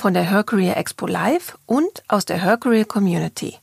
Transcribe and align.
von 0.00 0.14
der 0.14 0.22
Her 0.22 0.44
Career 0.44 0.78
Expo 0.78 1.06
Live 1.06 1.58
und 1.66 2.02
aus 2.08 2.24
der 2.24 2.42
Her 2.42 2.56
Career 2.56 2.86
Community. 2.86 3.58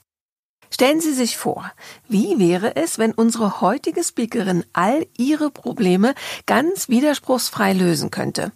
Stellen 0.70 1.02
Sie 1.02 1.14
sich 1.14 1.36
vor, 1.36 1.72
wie 2.08 2.38
wäre 2.38 2.76
es, 2.76 3.00
wenn 3.00 3.12
unsere 3.14 3.62
heutige 3.62 4.04
Speakerin 4.04 4.64
all 4.74 5.08
ihre 5.18 5.50
Probleme 5.50 6.14
ganz 6.46 6.90
widerspruchsfrei 6.90 7.74
lösen 7.74 8.12
könnte? 8.12 8.52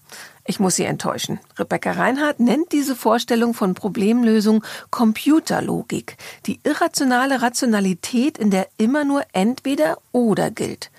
Ich 0.46 0.60
muss 0.60 0.76
Sie 0.76 0.84
enttäuschen. 0.84 1.40
Rebecca 1.58 1.92
Reinhardt 1.94 2.40
nennt 2.40 2.72
diese 2.72 2.96
Vorstellung 2.96 3.56
von 3.56 3.74
Problemlösung 3.74 4.64
Computerlogik, 4.92 6.18
die 6.46 6.60
irrationale 6.64 7.42
Rationalität, 7.42 8.38
in 8.38 8.52
der 8.52 8.68
immer 8.78 9.06
nur 9.06 9.24
entweder 9.34 9.98
oder 10.12 10.52
gilt. 10.52 10.92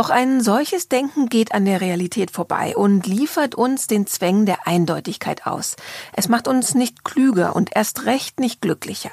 Doch 0.00 0.08
ein 0.08 0.40
solches 0.40 0.88
Denken 0.88 1.28
geht 1.28 1.52
an 1.52 1.66
der 1.66 1.82
Realität 1.82 2.30
vorbei 2.30 2.74
und 2.74 3.06
liefert 3.06 3.54
uns 3.54 3.86
den 3.86 4.06
Zwängen 4.06 4.46
der 4.46 4.66
Eindeutigkeit 4.66 5.46
aus. 5.46 5.76
Es 6.14 6.26
macht 6.26 6.48
uns 6.48 6.74
nicht 6.74 7.04
klüger 7.04 7.54
und 7.54 7.76
erst 7.76 8.06
recht 8.06 8.40
nicht 8.40 8.62
glücklicher. 8.62 9.10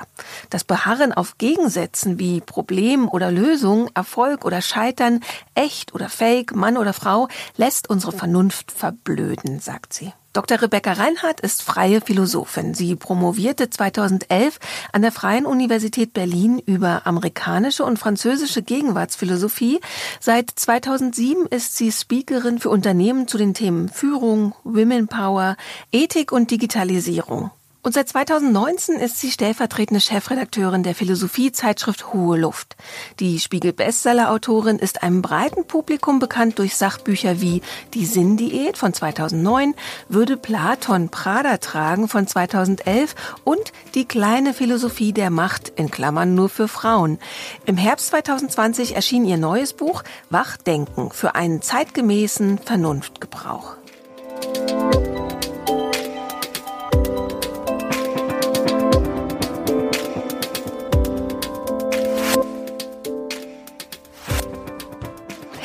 Das 0.49 0.63
Beharren 0.63 1.11
auf 1.11 1.37
Gegensätzen 1.37 2.19
wie 2.19 2.39
Problem 2.39 3.09
oder 3.09 3.31
Lösung, 3.31 3.89
Erfolg 3.95 4.45
oder 4.45 4.61
Scheitern, 4.61 5.19
echt 5.55 5.93
oder 5.93 6.07
fake, 6.07 6.55
Mann 6.55 6.77
oder 6.77 6.93
Frau, 6.93 7.27
lässt 7.57 7.89
unsere 7.89 8.13
Vernunft 8.13 8.71
verblöden, 8.71 9.59
sagt 9.59 9.91
sie. 9.91 10.13
Dr. 10.37 10.61
Rebecca 10.61 10.93
Reinhardt 10.93 11.39
ist 11.39 11.63
freie 11.63 11.99
Philosophin. 11.99 12.75
Sie 12.75 12.95
promovierte 12.95 13.71
2011 13.71 14.59
an 14.93 15.01
der 15.01 15.11
Freien 15.11 15.47
Universität 15.47 16.13
Berlin 16.13 16.59
über 16.59 17.07
amerikanische 17.07 17.83
und 17.83 17.97
französische 17.97 18.61
Gegenwartsphilosophie. 18.61 19.79
Seit 20.19 20.51
2007 20.51 21.47
ist 21.47 21.75
sie 21.75 21.91
Speakerin 21.91 22.59
für 22.59 22.69
Unternehmen 22.69 23.27
zu 23.27 23.39
den 23.39 23.55
Themen 23.55 23.89
Führung, 23.89 24.53
Women 24.63 25.07
Power, 25.07 25.57
Ethik 25.91 26.31
und 26.31 26.51
Digitalisierung. 26.51 27.49
Und 27.83 27.93
seit 27.93 28.09
2019 28.09 28.95
ist 28.95 29.19
sie 29.19 29.31
stellvertretende 29.31 30.01
Chefredakteurin 30.01 30.83
der 30.83 30.95
Philosophiezeitschrift 30.95 32.13
Hohe 32.13 32.37
Luft. 32.37 32.75
Die 33.19 33.39
Spiegel-Bestseller-Autorin 33.39 34.77
ist 34.77 35.03
einem 35.03 35.21
breiten 35.21 35.65
Publikum 35.65 36.19
bekannt 36.19 36.59
durch 36.59 36.75
Sachbücher 36.75 37.39
wie 37.39 37.61
Die 37.93 38.05
Sinndiät 38.05 38.77
von 38.77 38.93
2009, 38.93 39.73
Würde 40.09 40.35
Platon 40.35 41.09
Prada 41.09 41.57
tragen 41.57 42.07
von 42.07 42.27
2011 42.27 43.15
und 43.45 43.71
Die 43.95 44.05
kleine 44.05 44.53
Philosophie 44.53 45.13
der 45.13 45.29
Macht 45.29 45.69
in 45.75 45.89
Klammern 45.89 46.35
nur 46.35 46.49
für 46.49 46.67
Frauen. 46.67 47.19
Im 47.65 47.77
Herbst 47.77 48.07
2020 48.07 48.95
erschien 48.95 49.23
ihr 49.23 49.37
neues 49.37 49.73
Buch 49.73 50.03
Wachdenken 50.29 51.11
für 51.11 51.35
einen 51.35 51.61
zeitgemäßen 51.61 52.57
Vernunftgebrauch. 52.57 53.77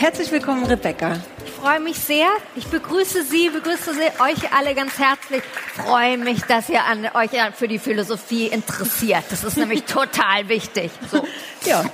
Herzlich 0.02 0.32
willkommen, 0.32 0.64
Rebecca. 0.64 1.20
Ich 1.62 1.68
freue 1.68 1.78
mich 1.78 1.98
sehr. 2.00 2.26
Ich 2.56 2.66
begrüße 2.66 3.22
Sie, 3.22 3.48
begrüße 3.48 3.94
Sie, 3.94 4.00
euch 4.20 4.52
alle 4.52 4.74
ganz 4.74 4.98
herzlich. 4.98 5.44
Ich 5.76 5.82
freue 5.84 6.18
mich, 6.18 6.42
dass 6.42 6.68
ihr 6.68 6.82
an, 6.84 7.08
euch 7.14 7.30
für 7.54 7.68
die 7.68 7.78
Philosophie 7.78 8.48
interessiert. 8.48 9.22
Das 9.30 9.44
ist 9.44 9.56
nämlich 9.56 9.84
total 9.86 10.48
wichtig. 10.48 10.90
So. 11.08 11.24
Ja, 11.64 11.84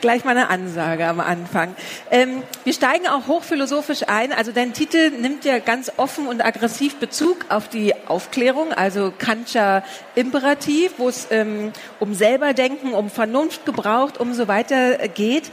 gleich 0.00 0.24
mal 0.24 0.32
eine 0.32 0.48
Ansage 0.48 1.06
am 1.06 1.20
Anfang. 1.20 1.76
Ähm, 2.10 2.42
wir 2.64 2.72
steigen 2.72 3.06
auch 3.06 3.28
hochphilosophisch 3.28 4.08
ein. 4.08 4.32
Also 4.32 4.50
dein 4.50 4.72
Titel 4.72 5.10
nimmt 5.10 5.44
ja 5.44 5.60
ganz 5.60 5.92
offen 5.96 6.26
und 6.26 6.44
aggressiv 6.44 6.96
Bezug 6.96 7.46
auf 7.48 7.68
die 7.68 7.94
Aufklärung, 8.08 8.72
also 8.72 9.12
Kantscher 9.16 9.84
Imperativ, 10.16 10.94
wo 10.98 11.08
es 11.08 11.28
ähm, 11.30 11.72
um 12.00 12.14
Selberdenken, 12.14 12.92
um 12.92 13.08
Vernunft 13.08 13.64
gebraucht, 13.64 14.18
um 14.18 14.34
so 14.34 14.48
weiter 14.48 15.06
geht. 15.06 15.44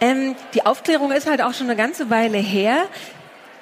Ähm, 0.00 0.34
die 0.54 0.64
Aufklärung 0.64 1.12
ist 1.12 1.28
halt 1.28 1.42
auch 1.42 1.52
schon 1.52 1.66
eine 1.66 1.76
ganze 1.76 2.08
Weile 2.08 2.38
her. 2.38 2.85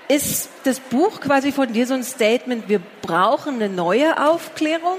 Ist 0.08 0.50
das 0.64 0.80
Buch 0.80 1.20
quasi 1.20 1.50
von 1.50 1.72
dir 1.72 1.86
so 1.86 1.94
ein 1.94 2.04
Statement, 2.04 2.68
wir 2.68 2.80
brauchen 3.02 3.54
eine 3.54 3.68
neue 3.68 4.28
Aufklärung? 4.28 4.98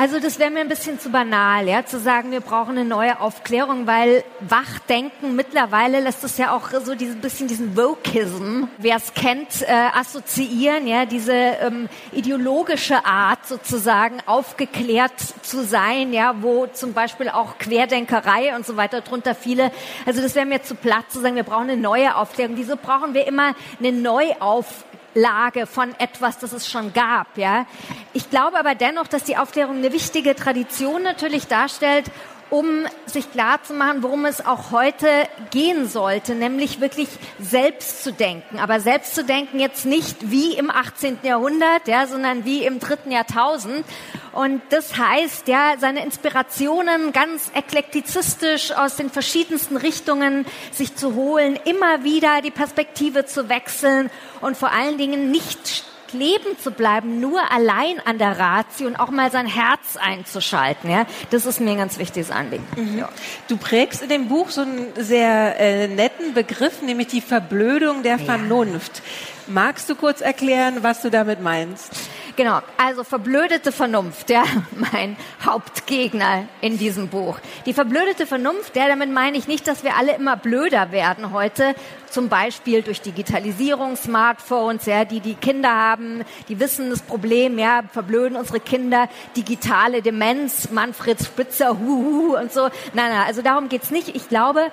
Also 0.00 0.20
das 0.20 0.38
wäre 0.38 0.52
mir 0.52 0.60
ein 0.60 0.68
bisschen 0.68 1.00
zu 1.00 1.10
banal, 1.10 1.66
ja, 1.66 1.84
zu 1.84 1.98
sagen, 1.98 2.30
wir 2.30 2.40
brauchen 2.40 2.78
eine 2.78 2.84
neue 2.84 3.20
Aufklärung, 3.20 3.88
weil 3.88 4.22
Wachdenken 4.38 5.34
mittlerweile 5.34 5.98
lässt 5.98 6.22
es 6.22 6.38
ja 6.38 6.54
auch 6.54 6.70
so 6.70 6.92
ein 6.92 7.20
bisschen 7.20 7.48
diesen 7.48 7.76
Vokism, 7.76 8.66
wer 8.78 8.94
es 8.94 9.12
kennt, 9.14 9.62
äh, 9.62 9.72
assoziieren, 9.72 10.86
ja, 10.86 11.04
diese 11.04 11.32
ähm, 11.32 11.88
ideologische 12.12 13.04
Art 13.04 13.44
sozusagen 13.48 14.18
aufgeklärt 14.24 15.14
zu 15.42 15.64
sein, 15.64 16.12
ja, 16.12 16.36
wo 16.42 16.68
zum 16.68 16.92
Beispiel 16.92 17.28
auch 17.28 17.58
Querdenkerei 17.58 18.54
und 18.54 18.64
so 18.64 18.76
weiter 18.76 19.00
drunter 19.00 19.34
viele. 19.34 19.72
Also 20.06 20.22
das 20.22 20.36
wäre 20.36 20.46
mir 20.46 20.62
zu 20.62 20.76
platt 20.76 21.10
zu 21.10 21.18
sagen, 21.18 21.34
wir 21.34 21.42
brauchen 21.42 21.70
eine 21.70 21.76
neue 21.76 22.14
Aufklärung. 22.14 22.56
Wieso 22.56 22.76
brauchen 22.76 23.14
wir 23.14 23.26
immer 23.26 23.56
eine 23.80 23.90
Neuaufklärung? 23.90 24.87
Lage 25.14 25.66
von 25.66 25.94
etwas, 25.98 26.38
das 26.38 26.52
es 26.52 26.70
schon 26.70 26.92
gab. 26.92 27.36
Ja, 27.36 27.66
ich 28.12 28.30
glaube 28.30 28.58
aber 28.58 28.74
dennoch, 28.74 29.06
dass 29.06 29.24
die 29.24 29.36
Aufklärung 29.36 29.76
eine 29.76 29.92
wichtige 29.92 30.34
Tradition 30.34 31.02
natürlich 31.02 31.46
darstellt 31.46 32.10
um 32.50 32.86
sich 33.06 33.30
klar 33.30 33.62
zu 33.62 33.74
machen, 33.74 34.02
worum 34.02 34.24
es 34.24 34.44
auch 34.44 34.70
heute 34.70 35.08
gehen 35.50 35.86
sollte, 35.86 36.34
nämlich 36.34 36.80
wirklich 36.80 37.08
selbst 37.38 38.02
zu 38.02 38.12
denken. 38.12 38.58
Aber 38.58 38.80
selbst 38.80 39.14
zu 39.14 39.24
denken 39.24 39.60
jetzt 39.60 39.84
nicht 39.84 40.30
wie 40.30 40.54
im 40.54 40.70
18. 40.70 41.18
Jahrhundert, 41.22 41.86
ja, 41.86 42.06
sondern 42.06 42.44
wie 42.44 42.64
im 42.64 42.78
dritten 42.78 43.10
Jahrtausend. 43.10 43.84
Und 44.32 44.62
das 44.70 44.96
heißt, 44.96 45.48
ja, 45.48 45.74
seine 45.78 46.04
Inspirationen 46.04 47.12
ganz 47.12 47.50
eklektizistisch 47.54 48.72
aus 48.72 48.96
den 48.96 49.10
verschiedensten 49.10 49.76
Richtungen 49.76 50.46
sich 50.72 50.94
zu 50.94 51.14
holen, 51.14 51.58
immer 51.64 52.04
wieder 52.04 52.40
die 52.42 52.50
Perspektive 52.50 53.24
zu 53.24 53.48
wechseln 53.48 54.10
und 54.40 54.56
vor 54.56 54.70
allen 54.72 54.98
Dingen 54.98 55.30
nicht 55.30 55.84
kleben 56.08 56.58
zu 56.62 56.70
bleiben, 56.70 57.20
nur 57.20 57.52
allein 57.52 58.00
an 58.04 58.18
der 58.18 58.38
Ratio 58.38 58.86
und 58.86 58.96
auch 58.96 59.10
mal 59.10 59.30
sein 59.30 59.46
Herz 59.46 59.96
einzuschalten. 60.00 60.90
Ja? 60.90 61.06
Das 61.30 61.46
ist 61.46 61.60
mir 61.60 61.70
ein 61.70 61.76
ganz 61.76 61.98
wichtiges 61.98 62.30
Anliegen. 62.30 62.66
Mhm. 62.76 62.98
Ja. 62.98 63.08
Du 63.46 63.56
prägst 63.56 64.02
in 64.02 64.08
dem 64.08 64.28
Buch 64.28 64.50
so 64.50 64.62
einen 64.62 64.88
sehr 64.96 65.58
äh, 65.60 65.88
netten 65.88 66.34
Begriff, 66.34 66.82
nämlich 66.82 67.08
die 67.08 67.20
Verblödung 67.20 68.02
der 68.02 68.18
Vernunft. 68.18 68.96
Ja. 68.96 69.02
Magst 69.48 69.88
du 69.88 69.94
kurz 69.94 70.20
erklären, 70.20 70.82
was 70.82 71.00
du 71.02 71.10
damit 71.10 71.40
meinst? 71.40 71.92
Genau, 72.38 72.60
also 72.76 73.02
verblödete 73.02 73.72
Vernunft, 73.72 74.30
ja, 74.30 74.44
mein 74.92 75.16
Hauptgegner 75.44 76.44
in 76.60 76.78
diesem 76.78 77.08
Buch. 77.08 77.40
Die 77.66 77.72
verblödete 77.72 78.28
Vernunft, 78.28 78.76
ja, 78.76 78.86
damit 78.86 79.10
meine 79.10 79.36
ich 79.36 79.48
nicht, 79.48 79.66
dass 79.66 79.82
wir 79.82 79.96
alle 79.96 80.14
immer 80.14 80.36
blöder 80.36 80.92
werden 80.92 81.32
heute, 81.32 81.74
zum 82.08 82.28
Beispiel 82.28 82.82
durch 82.82 83.00
Digitalisierung, 83.00 83.96
Smartphones, 83.96 84.86
ja, 84.86 85.04
die 85.04 85.18
die 85.18 85.34
Kinder 85.34 85.74
haben, 85.74 86.22
die 86.48 86.60
wissen 86.60 86.90
das 86.90 87.02
Problem, 87.02 87.58
ja, 87.58 87.82
verblöden 87.92 88.38
unsere 88.38 88.60
Kinder, 88.60 89.08
digitale 89.34 90.00
Demenz, 90.00 90.70
Manfred 90.70 91.20
Spitzer, 91.20 91.76
huhu 91.76 92.36
und 92.36 92.52
so. 92.52 92.68
Nein, 92.94 93.10
nein, 93.10 93.24
also 93.26 93.42
darum 93.42 93.68
geht's 93.68 93.90
nicht. 93.90 94.14
Ich 94.14 94.28
glaube, 94.28 94.70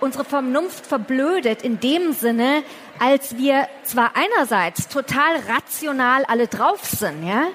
unsere 0.00 0.24
Vernunft 0.24 0.86
verblödet 0.86 1.62
in 1.62 1.80
dem 1.80 2.12
Sinne, 2.12 2.62
als 2.98 3.36
wir 3.36 3.68
zwar 3.82 4.12
einerseits 4.14 4.88
total 4.88 5.36
rational 5.48 6.24
alle 6.26 6.48
drauf 6.48 6.84
sind, 6.84 7.26
ja, 7.26 7.48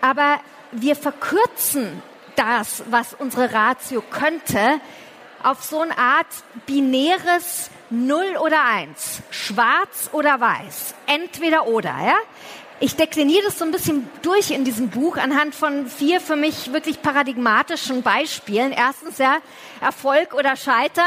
aber 0.00 0.40
wir 0.72 0.96
verkürzen 0.96 2.02
das, 2.36 2.84
was 2.90 3.14
unsere 3.14 3.52
Ratio 3.52 4.02
könnte, 4.02 4.80
auf 5.42 5.62
so 5.62 5.80
eine 5.80 5.96
Art 5.96 6.26
binäres 6.66 7.70
Null 7.88 8.36
oder 8.40 8.64
Eins, 8.64 9.22
schwarz 9.30 10.10
oder 10.12 10.40
weiß, 10.40 10.94
entweder 11.06 11.66
oder, 11.66 11.94
ja. 12.04 12.16
Ich 12.82 12.96
dekliniere 12.96 13.44
das 13.44 13.58
so 13.58 13.66
ein 13.66 13.72
bisschen 13.72 14.08
durch 14.22 14.52
in 14.52 14.64
diesem 14.64 14.88
Buch 14.88 15.18
anhand 15.18 15.54
von 15.54 15.86
vier 15.86 16.18
für 16.18 16.36
mich 16.36 16.72
wirklich 16.72 17.02
paradigmatischen 17.02 18.02
Beispielen. 18.02 18.72
Erstens 18.72 19.18
ja 19.18 19.36
Erfolg 19.82 20.32
oder 20.32 20.56
Scheitern, 20.56 21.04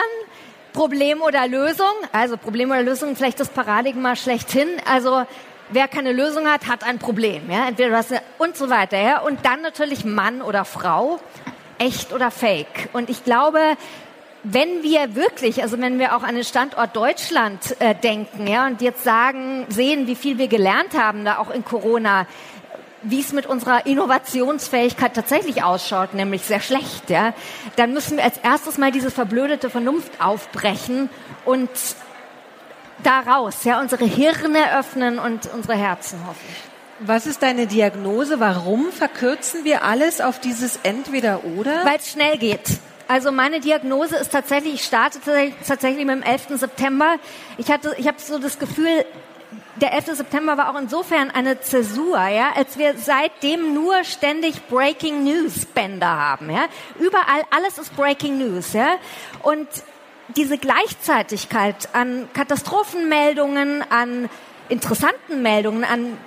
Problem 0.73 1.21
oder 1.21 1.47
Lösung. 1.47 1.93
Also 2.11 2.35
Problem 2.37 2.71
oder 2.71 2.81
Lösung 2.81 3.15
vielleicht 3.15 3.39
das 3.39 3.49
Paradigma 3.49 4.15
schlechthin. 4.15 4.67
Also 4.91 5.23
wer 5.69 5.87
keine 5.87 6.11
Lösung 6.11 6.47
hat, 6.47 6.67
hat 6.67 6.83
ein 6.83 6.99
Problem. 6.99 7.49
Ja? 7.49 7.67
Entweder 7.67 7.95
eine, 7.95 8.21
und 8.39 8.57
so 8.57 8.69
weiter. 8.69 8.97
Ja? 8.97 9.19
Und 9.21 9.45
dann 9.45 9.61
natürlich 9.61 10.03
Mann 10.03 10.41
oder 10.41 10.65
Frau, 10.65 11.19
echt 11.77 12.11
oder 12.11 12.31
fake. 12.31 12.89
Und 12.93 13.09
ich 13.09 13.23
glaube, 13.23 13.59
wenn 14.43 14.83
wir 14.83 15.15
wirklich, 15.15 15.61
also 15.63 15.79
wenn 15.79 15.99
wir 15.99 16.15
auch 16.15 16.23
an 16.23 16.35
den 16.35 16.43
Standort 16.43 16.95
Deutschland 16.95 17.79
äh, 17.79 17.95
denken, 17.95 18.45
ja, 18.45 18.67
und 18.67 18.81
jetzt 18.81 19.03
sagen, 19.03 19.65
sehen, 19.69 20.05
wie 20.07 20.15
viel 20.15 20.37
wir 20.37 20.49
gelernt 20.49 20.97
haben, 20.97 21.23
da 21.23 21.37
auch 21.37 21.49
in 21.49 21.63
Corona, 21.63 22.27
wie 23.03 23.19
es 23.19 23.33
mit 23.33 23.45
unserer 23.45 23.85
Innovationsfähigkeit 23.85 25.13
tatsächlich 25.13 25.63
ausschaut, 25.63 26.13
nämlich 26.13 26.43
sehr 26.43 26.59
schlecht, 26.59 27.09
ja, 27.09 27.33
dann 27.75 27.93
müssen 27.93 28.17
wir 28.17 28.23
als 28.23 28.37
erstes 28.37 28.77
mal 28.77 28.91
diese 28.91 29.11
verblödete 29.11 29.69
Vernunft 29.69 30.11
aufbrechen 30.19 31.09
und 31.45 31.69
daraus, 33.03 33.63
ja, 33.63 33.79
unsere 33.79 34.05
Hirne 34.05 34.77
öffnen 34.77 35.19
und 35.19 35.49
unsere 35.53 35.75
Herzen 35.75 36.19
hoffentlich. 36.25 36.57
Was 36.99 37.25
ist 37.25 37.43
deine 37.43 37.67
Diagnose? 37.67 38.39
Warum 38.39 38.91
verkürzen 38.91 39.65
wir 39.65 39.83
alles 39.83 40.21
auf 40.21 40.39
dieses 40.39 40.79
Entweder-Oder? 40.83 41.83
Weil 41.83 41.97
es 41.97 42.11
schnell 42.11 42.37
geht. 42.37 42.79
Also 43.07 43.31
meine 43.31 43.59
Diagnose 43.59 44.15
ist 44.15 44.31
tatsächlich, 44.31 44.75
ich 44.75 44.83
starte 44.83 45.19
tatsächlich 45.67 46.05
mit 46.05 46.15
dem 46.15 46.23
11. 46.23 46.59
September. 46.59 47.15
Ich 47.57 47.69
hatte, 47.69 47.93
ich 47.97 48.07
habe 48.07 48.17
so 48.19 48.39
das 48.39 48.57
Gefühl, 48.57 49.05
der 49.83 49.91
11. 49.91 50.15
September 50.15 50.57
war 50.57 50.73
auch 50.73 50.79
insofern 50.79 51.29
eine 51.29 51.59
Zäsur, 51.59 52.17
ja, 52.27 52.53
als 52.55 52.77
wir 52.77 52.95
seitdem 52.97 53.73
nur 53.73 54.05
ständig 54.05 54.65
Breaking 54.67 55.25
News 55.25 55.65
Bänder 55.65 56.07
haben, 56.07 56.49
ja. 56.49 56.67
Überall 56.99 57.43
alles 57.49 57.77
ist 57.77 57.93
Breaking 57.97 58.37
News, 58.37 58.71
ja. 58.71 58.93
Und 59.41 59.67
diese 60.37 60.57
Gleichzeitigkeit 60.57 61.89
an 61.91 62.29
Katastrophenmeldungen, 62.33 63.83
an 63.91 64.29
interessanten 64.69 65.41
Meldungen, 65.41 65.83
an 65.83 66.17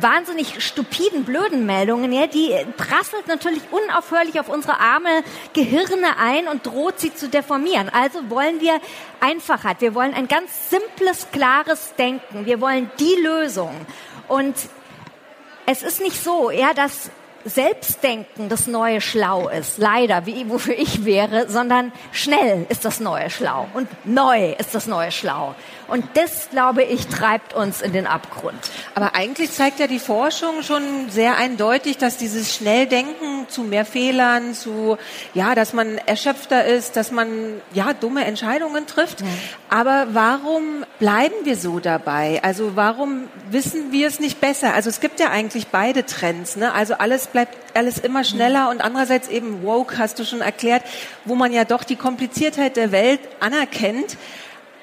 wahnsinnig 0.00 0.62
stupiden, 0.62 1.24
blöden 1.24 1.66
Meldungen, 1.66 2.12
ja, 2.12 2.26
die 2.26 2.54
prasselt 2.76 3.26
natürlich 3.26 3.62
unaufhörlich 3.70 4.38
auf 4.40 4.48
unsere 4.48 4.78
arme 4.78 5.22
Gehirne 5.54 6.16
ein 6.18 6.48
und 6.48 6.66
droht 6.66 7.00
sie 7.00 7.14
zu 7.14 7.28
deformieren. 7.28 7.88
Also 7.88 8.30
wollen 8.30 8.60
wir 8.60 8.80
Einfachheit. 9.20 9.80
Wir 9.80 9.94
wollen 9.94 10.14
ein 10.14 10.28
ganz 10.28 10.70
simples, 10.70 11.28
klares 11.32 11.94
Denken. 11.96 12.46
Wir 12.46 12.60
wollen 12.60 12.90
die 12.98 13.16
Lösung. 13.22 13.74
Und 14.28 14.54
es 15.66 15.82
ist 15.82 16.00
nicht 16.00 16.22
so, 16.22 16.50
ja, 16.50 16.74
dass 16.74 17.10
Selbstdenken 17.44 18.48
das 18.48 18.66
neue 18.66 19.00
Schlau 19.00 19.48
ist, 19.48 19.78
leider, 19.78 20.26
wie, 20.26 20.48
wofür 20.48 20.76
ich 20.76 21.04
wäre, 21.04 21.48
sondern 21.48 21.92
schnell 22.12 22.66
ist 22.68 22.84
das 22.84 23.00
neue 23.00 23.30
Schlau 23.30 23.66
und 23.74 23.88
neu 24.04 24.52
ist 24.58 24.74
das 24.74 24.86
neue 24.86 25.12
Schlau. 25.12 25.54
Und 25.88 26.04
das, 26.14 26.50
glaube 26.50 26.82
ich, 26.82 27.06
treibt 27.06 27.54
uns 27.54 27.80
in 27.80 27.94
den 27.94 28.06
Abgrund. 28.06 28.58
Aber 28.94 29.14
eigentlich 29.14 29.50
zeigt 29.50 29.80
ja 29.80 29.86
die 29.86 29.98
Forschung 29.98 30.62
schon 30.62 31.08
sehr 31.08 31.38
eindeutig, 31.38 31.96
dass 31.96 32.18
dieses 32.18 32.54
Schnelldenken 32.54 33.48
zu 33.48 33.62
mehr 33.62 33.86
Fehlern, 33.86 34.52
zu, 34.52 34.98
ja, 35.32 35.54
dass 35.54 35.72
man 35.72 35.96
erschöpfter 35.96 36.66
ist, 36.66 36.96
dass 36.96 37.10
man, 37.10 37.62
ja, 37.72 37.94
dumme 37.94 38.26
Entscheidungen 38.26 38.86
trifft. 38.86 39.22
Ja. 39.22 39.26
Aber 39.70 40.08
warum 40.12 40.84
bleiben 40.98 41.34
wir 41.44 41.56
so 41.56 41.78
dabei? 41.78 42.40
Also 42.42 42.76
warum 42.76 43.28
wissen 43.50 43.90
wir 43.90 44.08
es 44.08 44.20
nicht 44.20 44.42
besser? 44.42 44.74
Also 44.74 44.90
es 44.90 45.00
gibt 45.00 45.20
ja 45.20 45.30
eigentlich 45.30 45.68
beide 45.68 46.04
Trends, 46.04 46.56
ne? 46.56 46.74
Also 46.74 46.94
alles 46.94 47.27
bleibt 47.32 47.56
alles 47.76 47.98
immer 47.98 48.24
schneller 48.24 48.70
und 48.70 48.80
andererseits 48.80 49.28
eben 49.28 49.62
woke, 49.62 49.98
hast 49.98 50.18
du 50.18 50.24
schon 50.24 50.40
erklärt, 50.40 50.82
wo 51.24 51.34
man 51.34 51.52
ja 51.52 51.64
doch 51.64 51.84
die 51.84 51.96
Kompliziertheit 51.96 52.76
der 52.76 52.92
Welt 52.92 53.20
anerkennt. 53.40 54.16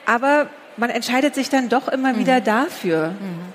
Aber 0.06 0.47
man 0.77 0.89
entscheidet 0.89 1.36
sich 1.36 1.50
dann 1.50 1.69
doch 1.69 1.88
immer 1.88 2.13
mhm. 2.13 2.19
wieder 2.19 2.42
dafür. 2.42 3.09
Mhm. 3.09 3.53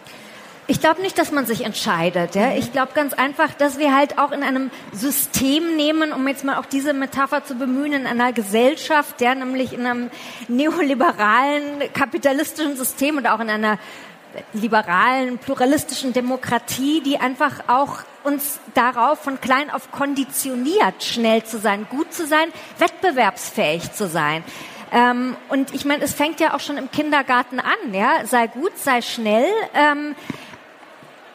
Ich 0.71 0.79
glaube 0.79 1.03
nicht, 1.03 1.19
dass 1.19 1.33
man 1.33 1.47
sich 1.47 1.65
entscheidet. 1.65 2.37
Ja? 2.37 2.53
Ich 2.53 2.71
glaube 2.71 2.93
ganz 2.95 3.13
einfach, 3.13 3.53
dass 3.55 3.81
wir 3.81 3.93
halt 3.93 4.19
auch 4.19 4.31
in 4.31 4.45
einem 4.45 4.71
System 4.93 5.75
nehmen, 5.75 6.13
um 6.13 6.29
jetzt 6.29 6.45
mal 6.45 6.59
auch 6.59 6.67
diese 6.67 6.93
Metapher 6.93 7.43
zu 7.45 7.57
bemühen, 7.57 7.93
in 7.93 8.07
einer 8.07 8.33
Gesellschaft, 8.33 9.21
ja, 9.21 9.35
nämlich 9.35 9.73
in 9.73 9.85
einem 9.85 10.11
neoliberalen 10.47 11.93
kapitalistischen 11.93 12.77
System 12.77 13.17
und 13.17 13.27
auch 13.27 13.41
in 13.41 13.51
einer 13.51 13.81
liberalen, 14.53 15.39
pluralistischen 15.39 16.13
Demokratie, 16.13 17.01
die 17.03 17.19
einfach 17.19 17.69
auch 17.69 17.99
uns 18.25 18.61
darauf 18.75 19.21
von 19.21 19.41
klein 19.41 19.71
auf 19.71 19.91
konditioniert, 19.91 21.03
schnell 21.03 21.45
zu 21.45 21.59
sein, 21.59 21.87
gut 21.91 22.13
zu 22.13 22.27
sein, 22.27 22.49
wettbewerbsfähig 22.79 23.93
zu 23.93 24.09
sein. 24.09 24.45
Ähm, 24.93 25.37
und 25.49 25.73
ich 25.75 25.85
meine, 25.85 26.03
es 26.03 26.15
fängt 26.15 26.41
ja 26.41 26.55
auch 26.55 26.61
schon 26.61 26.77
im 26.77 26.91
Kindergarten 26.91 27.61
an, 27.61 27.95
ja, 27.95 28.25
sei 28.25 28.49
gut, 28.49 28.77
sei 28.77 29.03
schnell, 29.03 29.47
ähm, 29.75 30.17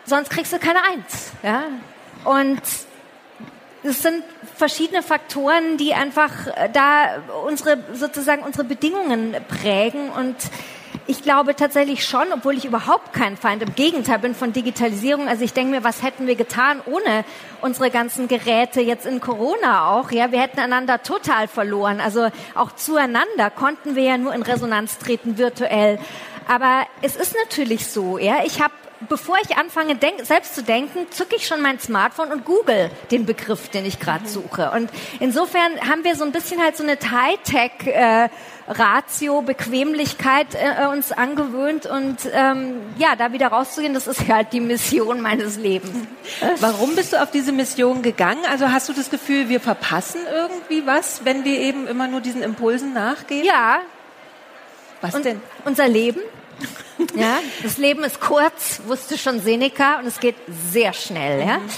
sonst 0.06 0.30
kriegst 0.30 0.52
du 0.52 0.60
keine 0.60 0.84
Eins, 0.84 1.32
ja. 1.42 1.64
Und 2.26 2.62
es 3.84 4.02
sind 4.02 4.24
verschiedene 4.56 5.04
Faktoren, 5.04 5.78
die 5.78 5.94
einfach 5.94 6.48
äh, 6.48 6.70
da 6.72 7.22
unsere 7.46 7.78
sozusagen 7.94 8.44
unsere 8.44 8.64
Bedingungen 8.64 9.36
prägen 9.48 10.10
und 10.10 10.36
ich 11.08 11.22
glaube 11.22 11.56
tatsächlich 11.56 12.06
schon, 12.06 12.32
obwohl 12.34 12.58
ich 12.58 12.66
überhaupt 12.66 13.14
kein 13.14 13.38
Feind, 13.38 13.62
im 13.64 13.76
Gegenteil 13.76 14.20
bin 14.20 14.36
von 14.36 14.54
Digitalisierung. 14.54 15.28
Also 15.28 15.44
ich 15.44 15.54
denke 15.54 15.72
mir, 15.72 15.84
was 15.84 16.04
hätten 16.04 16.28
wir 16.28 16.36
getan 16.36 16.82
ohne 16.86 17.26
unsere 17.62 17.90
ganzen 17.90 18.28
Geräte 18.28 18.82
jetzt 18.82 19.06
in 19.06 19.22
Corona 19.22 19.92
auch? 19.92 20.12
Ja, 20.12 20.32
wir 20.32 20.42
hätten 20.42 20.60
einander 20.60 21.02
total 21.02 21.48
verloren. 21.48 22.02
Also 22.02 22.30
auch 22.56 22.72
zueinander 22.74 23.50
konnten 23.50 23.96
wir 23.96 24.04
ja 24.04 24.18
nur 24.18 24.34
in 24.34 24.42
Resonanz 24.42 24.98
treten 24.98 25.38
virtuell. 25.38 26.00
Aber 26.48 26.86
es 27.02 27.16
ist 27.16 27.36
natürlich 27.46 27.88
so, 27.88 28.18
ja. 28.18 28.44
Ich 28.46 28.62
habe 28.62 28.74
bevor 29.10 29.38
ich 29.44 29.58
anfange, 29.58 29.96
denk, 29.96 30.26
selbst 30.26 30.56
zu 30.56 30.64
denken, 30.64 31.08
zücke 31.12 31.36
ich 31.36 31.46
schon 31.46 31.62
mein 31.62 31.80
Smartphone 31.80 32.32
und 32.32 32.46
google 32.46 32.90
den 33.12 33.26
Begriff, 33.26 33.70
den 33.70 33.86
ich 33.86 34.00
gerade 34.00 34.24
mhm. 34.24 34.30
suche. 34.30 34.72
Und 34.72 34.90
insofern 35.20 35.80
haben 35.82 36.04
wir 36.04 36.16
so 36.16 36.24
ein 36.24 36.32
bisschen 36.32 36.62
halt 36.62 36.78
so 36.78 36.84
eine 36.84 36.94
Hightech 36.96 37.88
äh, 37.88 38.30
Ratio, 38.68 39.42
Bequemlichkeit 39.42 40.48
äh, 40.56 40.88
uns 40.88 41.12
angewöhnt 41.12 41.86
und 41.86 42.18
ähm, 42.34 42.82
ja, 42.98 43.16
da 43.16 43.32
wieder 43.32 43.48
rauszugehen, 43.48 43.94
das 43.94 44.08
ist 44.08 44.28
halt 44.28 44.54
die 44.54 44.60
Mission 44.60 45.22
meines 45.22 45.58
Lebens. 45.58 46.08
Warum 46.60 46.96
bist 46.96 47.14
du 47.14 47.22
auf 47.22 47.30
diese 47.30 47.52
Mission 47.52 48.02
gegangen? 48.02 48.44
Also 48.50 48.72
hast 48.72 48.90
du 48.90 48.94
das 48.94 49.12
Gefühl, 49.12 49.50
wir 49.50 49.60
verpassen 49.60 50.22
irgendwie 50.32 50.86
was, 50.88 51.24
wenn 51.26 51.46
wir 51.46 51.60
eben 51.60 51.88
immer 51.88 52.08
nur 52.08 52.22
diesen 52.22 52.42
Impulsen 52.42 52.94
nachgehen? 52.94 53.46
Ja. 53.46 53.80
Was 55.02 55.14
und 55.14 55.26
denn? 55.26 55.42
Unser 55.64 55.88
Leben. 55.88 56.22
Ja, 57.14 57.40
das 57.62 57.78
Leben 57.78 58.06
ist 58.06 58.22
kurz, 58.22 58.82
wusste 58.88 59.18
schon 59.18 59.42
Seneca, 59.42 60.00
und 60.00 60.06
es 60.06 60.22
geht 60.22 60.36
sehr 60.72 60.94
schnell. 60.94 61.42
Ja. 61.46 61.58
Mhm. 61.58 61.70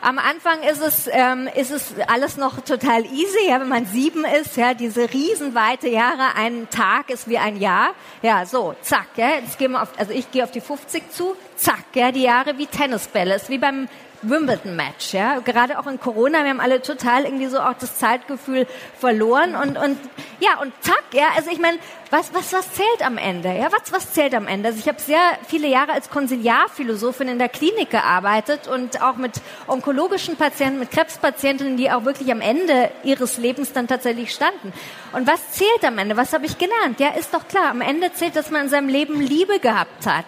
Am 0.00 0.18
Anfang 0.18 0.62
ist 0.62 0.80
es, 0.80 1.08
ähm, 1.10 1.48
ist 1.56 1.72
es 1.72 1.94
alles 2.06 2.36
noch 2.36 2.60
total 2.60 3.04
easy, 3.04 3.48
ja, 3.48 3.60
wenn 3.60 3.68
man 3.68 3.84
sieben 3.84 4.24
ist, 4.24 4.56
ja, 4.56 4.74
diese 4.74 5.12
riesenweite 5.12 5.88
Jahre, 5.88 6.36
ein 6.36 6.68
Tag 6.70 7.10
ist 7.10 7.28
wie 7.28 7.38
ein 7.38 7.56
Jahr. 7.56 7.94
Ja, 8.22 8.46
so, 8.46 8.74
zack, 8.80 9.08
ja, 9.16 9.30
jetzt 9.30 9.58
gehen 9.58 9.72
wir 9.72 9.82
auf, 9.82 9.88
also 9.98 10.12
ich 10.12 10.30
gehe 10.30 10.44
auf 10.44 10.52
die 10.52 10.60
50 10.60 11.10
zu, 11.10 11.36
zack, 11.56 11.84
ja, 11.94 12.12
die 12.12 12.22
Jahre 12.22 12.58
wie 12.58 12.66
Tennisbälle, 12.66 13.34
ist 13.34 13.48
wie 13.48 13.58
beim 13.58 13.88
Wimbledon-Match, 14.22 15.14
ja. 15.14 15.38
Gerade 15.40 15.78
auch 15.78 15.86
in 15.86 16.00
Corona, 16.00 16.42
wir 16.42 16.50
haben 16.50 16.60
alle 16.60 16.82
total 16.82 17.24
irgendwie 17.24 17.46
so 17.46 17.60
auch 17.60 17.74
das 17.74 17.96
Zeitgefühl 17.98 18.66
verloren 18.98 19.54
und, 19.54 19.76
und 19.78 19.98
ja, 20.40 20.60
und 20.60 20.72
zack, 20.80 21.04
ja, 21.12 21.26
also 21.36 21.50
ich 21.50 21.58
meine, 21.58 21.78
was, 22.10 22.32
was, 22.32 22.52
was 22.52 22.72
zählt 22.72 23.04
am 23.04 23.18
Ende, 23.18 23.48
ja, 23.48 23.68
was, 23.70 23.92
was 23.92 24.12
zählt 24.12 24.34
am 24.34 24.46
Ende? 24.46 24.68
Also 24.68 24.78
ich 24.78 24.88
habe 24.88 25.00
sehr 25.00 25.20
viele 25.46 25.68
Jahre 25.68 25.92
als 25.92 26.10
Konsiliarphilosophin 26.10 27.28
in 27.28 27.38
der 27.38 27.48
Klinik 27.48 27.90
gearbeitet 27.90 28.66
und 28.66 29.02
auch 29.02 29.16
mit 29.16 29.40
onkologischen 29.66 30.36
Patienten, 30.36 30.78
mit 30.78 30.90
Krebspatientinnen, 30.90 31.76
die 31.76 31.90
auch 31.90 32.04
wirklich 32.04 32.30
am 32.32 32.40
Ende 32.40 32.90
ihres 33.04 33.38
Lebens 33.38 33.72
dann 33.72 33.88
tatsächlich 33.88 34.32
standen. 34.32 34.72
Und 35.12 35.26
was 35.26 35.52
zählt 35.52 35.84
am 35.84 35.98
Ende? 35.98 36.16
Was 36.16 36.32
habe 36.32 36.46
ich 36.46 36.58
gelernt? 36.58 36.98
Ja, 36.98 37.10
ist 37.10 37.34
doch 37.34 37.46
klar, 37.46 37.70
am 37.70 37.80
Ende 37.80 38.12
zählt, 38.12 38.36
dass 38.36 38.50
man 38.50 38.62
in 38.62 38.68
seinem 38.68 38.88
Leben 38.88 39.20
Liebe 39.20 39.58
gehabt 39.58 40.06
hat. 40.06 40.26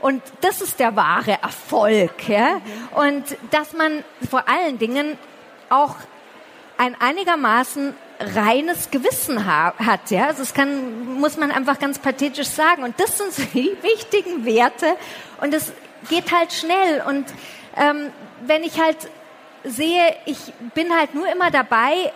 Und 0.00 0.22
das 0.40 0.60
ist 0.60 0.80
der 0.80 0.96
wahre 0.96 1.38
Erfolg. 1.42 2.28
Ja? 2.28 2.60
Und 2.94 3.24
dass 3.50 3.72
man 3.72 4.04
vor 4.28 4.48
allen 4.48 4.78
Dingen 4.78 5.18
auch 5.68 5.96
ein 6.78 6.96
einigermaßen 6.98 7.94
reines 8.18 8.90
Gewissen 8.90 9.46
ha 9.46 9.74
hat. 9.78 10.10
Ja? 10.10 10.26
Also 10.28 10.40
das 10.40 10.54
kann, 10.54 11.18
muss 11.20 11.36
man 11.36 11.50
einfach 11.50 11.78
ganz 11.78 11.98
pathetisch 11.98 12.48
sagen. 12.48 12.82
Und 12.82 12.98
das 12.98 13.18
sind 13.18 13.32
so 13.32 13.42
die 13.54 13.76
wichtigen 13.82 14.44
Werte. 14.44 14.96
Und 15.40 15.54
es 15.54 15.72
geht 16.08 16.32
halt 16.32 16.52
schnell. 16.52 17.02
Und 17.06 17.26
ähm, 17.76 18.10
wenn 18.46 18.64
ich 18.64 18.80
halt 18.80 18.96
sehe, 19.64 20.16
ich 20.24 20.38
bin 20.74 20.96
halt 20.96 21.14
nur 21.14 21.30
immer 21.30 21.50
dabei, 21.50 22.12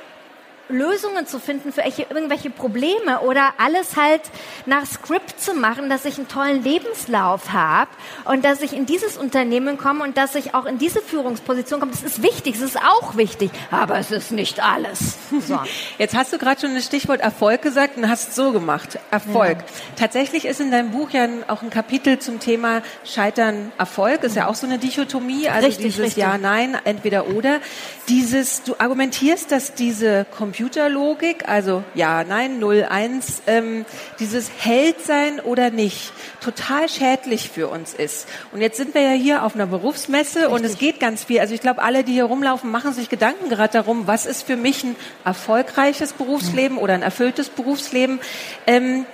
Lösungen 0.69 1.27
zu 1.27 1.39
finden 1.39 1.73
für 1.73 1.83
irgendwelche 1.83 2.51
Probleme 2.51 3.21
oder 3.21 3.55
alles 3.59 3.97
halt 3.97 4.23
nach 4.67 4.87
Skript 4.87 5.41
zu 5.41 5.55
machen, 5.55 5.89
dass 5.89 6.05
ich 6.05 6.19
einen 6.19 6.29
tollen 6.29 6.63
Lebenslauf 6.63 7.53
habe 7.53 7.91
und 8.25 8.45
dass 8.45 8.61
ich 8.63 8.73
in 8.73 8.87
dieses 8.87 9.17
Unternehmen 9.17 9.79
komme 9.79 10.05
und 10.05 10.17
dass 10.17 10.35
ich 10.35 10.55
auch 10.55 10.67
in 10.67 10.79
diese 10.79 11.01
Führungsposition 11.01 11.81
komme. 11.81 11.93
Das 11.93 12.03
ist 12.03 12.23
wichtig, 12.23 12.55
das 12.55 12.63
ist 12.63 12.79
auch 12.79 13.17
wichtig, 13.17 13.51
aber 13.71 13.99
es 13.99 14.11
ist 14.11 14.33
nicht 14.33 14.63
alles. 14.63 15.17
So. 15.47 15.61
Jetzt 15.99 16.15
hast 16.15 16.33
du 16.33 16.39
gerade 16.39 16.61
schon 16.61 16.75
das 16.75 16.85
Stichwort 16.85 17.21
Erfolg 17.21 17.63
gesagt 17.63 17.97
und 17.97 18.09
hast 18.09 18.35
so 18.35 18.53
gemacht. 18.53 18.99
Erfolg. 19.11 19.59
Ja. 19.59 19.65
Tatsächlich 19.97 20.45
ist 20.45 20.61
in 20.61 20.71
deinem 20.71 20.91
Buch 20.91 21.11
ja 21.11 21.27
auch 21.49 21.63
ein 21.63 21.71
Kapitel 21.71 22.19
zum 22.19 22.41
Thema 22.41 22.83
Scheitern, 23.05 23.73
Erfolg. 23.79 24.25
Ist 24.25 24.37
ja 24.37 24.49
auch 24.49 24.55
so 24.55 24.67
eine 24.67 24.79
Dichotomie, 24.79 25.49
also 25.49 25.67
richtig, 25.67 25.87
dieses 25.87 26.01
richtig. 26.01 26.23
Ja, 26.23 26.39
Nein, 26.39 26.77
entweder 26.85 27.29
oder. 27.29 27.61
Dieses, 28.09 28.63
du 28.65 28.75
argumentierst, 28.79 29.51
dass 29.51 29.75
diese 29.75 30.27
Computerlogik, 30.55 31.49
also 31.49 31.83
ja, 31.97 32.23
nein, 32.23 32.61
0, 32.61 32.87
1, 32.89 33.43
ähm, 33.49 33.85
dieses 34.21 34.49
Held 34.57 35.05
sein 35.05 35.41
oder 35.41 35.71
nicht, 35.71 36.13
total 36.41 36.89
schädlich 36.89 37.51
für 37.51 37.67
uns 37.67 37.93
ist. 37.93 38.29
Und 38.53 38.61
jetzt 38.61 38.77
sind 38.77 38.95
wir 38.95 39.03
ja 39.03 39.11
hier 39.11 39.43
auf 39.43 39.57
einer 39.57 39.67
Berufsmesse 39.67 40.43
Richtig. 40.43 40.55
und 40.55 40.65
es 40.65 40.79
geht 40.79 41.01
ganz 41.01 41.25
viel. 41.25 41.41
Also 41.41 41.55
ich 41.55 41.61
glaube, 41.61 41.83
alle, 41.83 42.05
die 42.05 42.13
hier 42.13 42.27
rumlaufen, 42.27 42.71
machen 42.71 42.93
sich 42.93 43.09
Gedanken 43.09 43.49
gerade 43.49 43.73
darum, 43.73 44.07
was 44.07 44.27
ist 44.27 44.47
für 44.47 44.55
mich 44.55 44.85
ein 44.85 44.95
erfolgreiches 45.25 46.13
Berufsleben 46.13 46.79
oder 46.79 46.95
ein 46.95 47.03
erfülltes 47.03 47.49
Berufsleben. 47.49 48.21
Ähm, 48.69 49.07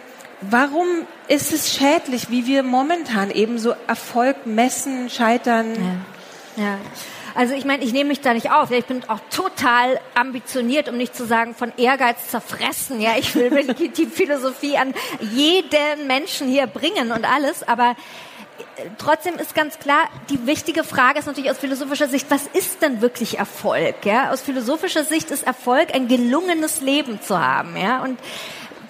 warum 0.43 0.87
ist 1.29 1.55
es 1.55 1.75
schädlich, 1.75 2.29
wie 2.29 2.47
wir 2.47 2.63
momentan 2.63 3.31
eben 3.31 3.59
so 3.59 3.75
Erfolg 3.87 4.45
messen, 4.45 5.09
scheitern? 5.09 6.01
Ja. 6.57 6.65
ja. 6.65 6.79
Also 7.35 7.55
ich 7.55 7.65
meine, 7.65 7.85
ich 7.85 7.93
nehme 7.93 8.09
mich 8.09 8.21
da 8.21 8.35
nicht 8.35 8.51
auf. 8.51 8.71
Ich 8.71 8.85
bin 8.85 9.03
auch 9.09 9.21
total 9.31 10.01
ambitioniert, 10.15 10.89
um 10.89 10.97
nicht 10.97 11.15
zu 11.15 11.27
sagen 11.27 11.55
von 11.55 11.73
Ehrgeiz 11.77 12.29
zerfressen. 12.29 13.01
Ja, 13.01 13.13
ich 13.19 13.35
will 13.35 13.51
die 13.75 14.07
Philosophie 14.07 14.77
an 14.77 14.95
jeden 15.21 16.07
Menschen 16.07 16.49
hier 16.49 16.67
bringen 16.67 17.13
und 17.13 17.25
alles. 17.25 17.63
Aber 17.67 17.97
äh, 18.77 18.87
trotzdem 18.99 19.35
ist 19.35 19.55
ganz 19.55 19.79
klar, 19.79 20.09
die 20.29 20.47
wichtige 20.47 20.85
Frage 20.85 21.19
ist 21.19 21.27
natürlich 21.27 21.51
aus 21.51 21.59
philosophischer 21.59 22.09
Sicht, 22.09 22.27
was 22.31 22.47
ist 22.53 22.83
denn 22.83 23.01
wirklich 23.01 23.39
Erfolg? 23.39 24.05
Ja, 24.05 24.31
aus 24.31 24.41
philosophischer 24.41 25.05
Sicht 25.05 25.31
ist 25.31 25.47
Erfolg 25.47 25.95
ein 25.95 26.09
gelungenes 26.09 26.81
Leben 26.81 27.21
zu 27.23 27.39
haben. 27.39 27.77
Ja, 27.77 28.03
und 28.03 28.19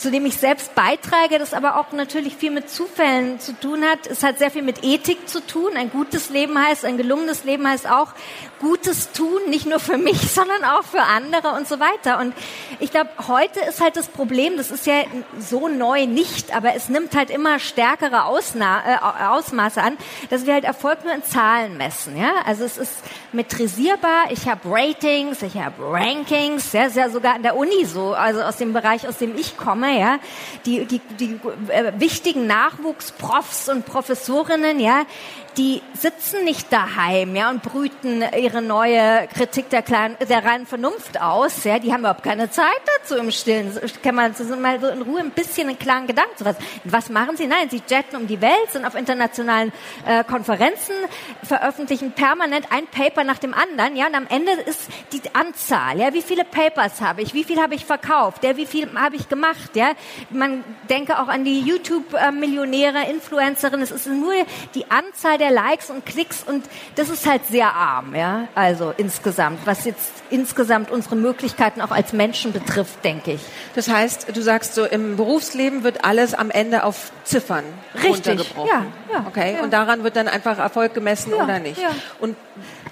zu 0.00 0.10
dem 0.10 0.24
ich 0.24 0.38
selbst 0.38 0.74
beitrage, 0.74 1.38
das 1.38 1.52
aber 1.52 1.78
auch 1.78 1.92
natürlich 1.92 2.34
viel 2.34 2.50
mit 2.50 2.70
Zufällen 2.70 3.38
zu 3.38 3.52
tun 3.52 3.84
hat. 3.84 4.06
Es 4.06 4.22
hat 4.22 4.38
sehr 4.38 4.50
viel 4.50 4.62
mit 4.62 4.82
Ethik 4.82 5.28
zu 5.28 5.46
tun. 5.46 5.76
Ein 5.76 5.90
gutes 5.90 6.30
Leben 6.30 6.58
heißt, 6.58 6.86
ein 6.86 6.96
gelungenes 6.96 7.44
Leben 7.44 7.68
heißt 7.68 7.86
auch 7.88 8.14
Gutes 8.60 9.12
tun, 9.12 9.40
nicht 9.48 9.66
nur 9.66 9.80
für 9.80 9.96
mich, 9.96 10.30
sondern 10.32 10.64
auch 10.64 10.84
für 10.84 11.02
andere 11.02 11.52
und 11.52 11.66
so 11.66 11.80
weiter. 11.80 12.18
Und 12.20 12.34
ich 12.78 12.90
glaube, 12.90 13.10
heute 13.26 13.60
ist 13.60 13.80
halt 13.80 13.96
das 13.96 14.08
Problem, 14.08 14.56
das 14.56 14.70
ist 14.70 14.86
ja 14.86 15.02
so 15.38 15.68
neu 15.68 16.06
nicht, 16.06 16.54
aber 16.54 16.74
es 16.74 16.88
nimmt 16.88 17.14
halt 17.16 17.30
immer 17.30 17.58
stärkere 17.58 18.24
Ausna 18.24 18.82
äh, 18.86 19.24
Ausmaße 19.26 19.82
an, 19.82 19.96
dass 20.28 20.46
wir 20.46 20.54
halt 20.54 20.64
Erfolg 20.64 21.04
nur 21.04 21.14
in 21.14 21.24
Zahlen 21.24 21.76
messen. 21.76 22.16
Ja? 22.16 22.32
Also 22.46 22.64
es 22.64 22.78
ist 22.78 22.92
metrisierbar, 23.32 24.30
ich 24.30 24.48
habe 24.48 24.60
Ratings, 24.64 25.42
ich 25.42 25.56
habe 25.56 25.74
Rankings, 25.80 26.72
ja, 26.72 26.84
ist 26.84 26.96
ja 26.96 27.08
sogar 27.08 27.34
an 27.34 27.42
der 27.42 27.56
Uni 27.56 27.84
so, 27.84 28.12
also 28.12 28.42
aus 28.42 28.56
dem 28.56 28.72
Bereich, 28.72 29.08
aus 29.08 29.18
dem 29.18 29.36
ich 29.36 29.56
komme, 29.56 29.98
ja, 29.98 30.18
die, 30.66 30.84
die, 30.84 31.00
die 31.18 31.40
äh, 31.68 31.92
wichtigen 31.98 32.46
Nachwuchsprofs 32.46 33.68
und 33.68 33.86
Professorinnen, 33.86 34.80
ja, 34.80 35.04
die 35.56 35.82
sitzen 35.94 36.44
nicht 36.44 36.72
daheim 36.72 37.34
ja, 37.34 37.50
und 37.50 37.62
brüten 37.62 38.24
ihre 38.38 38.62
neue 38.62 39.26
Kritik 39.28 39.68
der, 39.70 39.82
kleinen, 39.82 40.16
der 40.28 40.44
reinen 40.44 40.66
Vernunft 40.66 41.20
aus. 41.20 41.64
Ja. 41.64 41.78
Die 41.78 41.92
haben 41.92 42.00
überhaupt 42.00 42.22
keine 42.22 42.50
Zeit 42.50 42.80
dazu 42.98 43.16
im 43.16 43.30
Stillen. 43.30 43.78
Kann 44.02 44.14
man 44.14 44.34
so 44.34 44.44
mal 44.56 44.80
so 44.80 44.88
in 44.88 45.02
Ruhe 45.02 45.20
ein 45.20 45.30
bisschen 45.30 45.68
einen 45.68 45.78
klaren 45.78 46.06
Gedanken 46.06 46.36
zu 46.36 46.44
fassen. 46.44 46.62
Was 46.84 47.10
machen 47.10 47.36
sie? 47.36 47.46
Nein, 47.46 47.68
sie 47.70 47.82
jetten 47.86 48.16
um 48.16 48.26
die 48.26 48.40
Welt, 48.40 48.70
sind 48.70 48.84
auf 48.84 48.94
internationalen 48.94 49.72
äh, 50.06 50.24
Konferenzen, 50.24 50.94
veröffentlichen 51.42 52.12
permanent 52.12 52.66
ein 52.70 52.86
Paper 52.86 53.24
nach 53.24 53.38
dem 53.38 53.52
anderen. 53.52 53.96
Ja, 53.96 54.06
und 54.06 54.14
am 54.14 54.26
Ende 54.28 54.52
ist 54.52 54.88
die 55.12 55.22
Anzahl. 55.34 55.98
Ja, 55.98 56.14
wie 56.14 56.22
viele 56.22 56.44
Papers 56.44 57.00
habe 57.00 57.22
ich? 57.22 57.34
Wie 57.34 57.44
viel 57.44 57.60
habe 57.60 57.74
ich 57.74 57.84
verkauft? 57.84 58.44
Ja, 58.44 58.56
wie 58.56 58.66
viel 58.66 58.88
habe 58.94 59.16
ich 59.16 59.28
gemacht? 59.28 59.74
Ja, 59.74 59.92
man 60.30 60.64
denke 60.88 61.18
auch 61.18 61.28
an 61.28 61.44
die 61.44 61.60
YouTube-Millionäre, 61.60 63.10
Influencerinnen. 63.10 63.82
Es 63.82 63.90
ist 63.90 64.06
nur 64.06 64.34
die 64.74 64.90
Anzahl 64.90 65.39
der 65.40 65.50
Likes 65.50 65.90
und 65.90 66.06
Klicks 66.06 66.44
und 66.46 66.64
das 66.94 67.08
ist 67.08 67.26
halt 67.26 67.46
sehr 67.46 67.74
arm, 67.74 68.14
ja. 68.14 68.48
Also 68.54 68.92
insgesamt, 68.96 69.66
was 69.66 69.84
jetzt 69.84 70.12
insgesamt 70.30 70.90
unsere 70.90 71.16
Möglichkeiten 71.16 71.80
auch 71.80 71.90
als 71.90 72.12
Menschen 72.12 72.52
betrifft, 72.52 73.04
denke 73.04 73.32
ich. 73.32 73.40
Das 73.74 73.88
heißt, 73.88 74.36
du 74.36 74.42
sagst 74.42 74.74
so, 74.74 74.84
im 74.84 75.16
Berufsleben 75.16 75.82
wird 75.82 76.04
alles 76.04 76.34
am 76.34 76.50
Ende 76.50 76.84
auf 76.84 77.10
Ziffern 77.24 77.64
Richtig, 77.94 78.10
runtergebrochen. 78.10 78.68
Ja, 78.68 78.84
ja, 79.12 79.24
okay. 79.26 79.54
Ja. 79.54 79.62
Und 79.62 79.72
daran 79.72 80.04
wird 80.04 80.16
dann 80.16 80.28
einfach 80.28 80.58
Erfolg 80.58 80.94
gemessen 80.94 81.32
ja, 81.36 81.42
oder 81.42 81.58
nicht. 81.58 81.80
Ja. 81.80 81.90
Und 82.20 82.36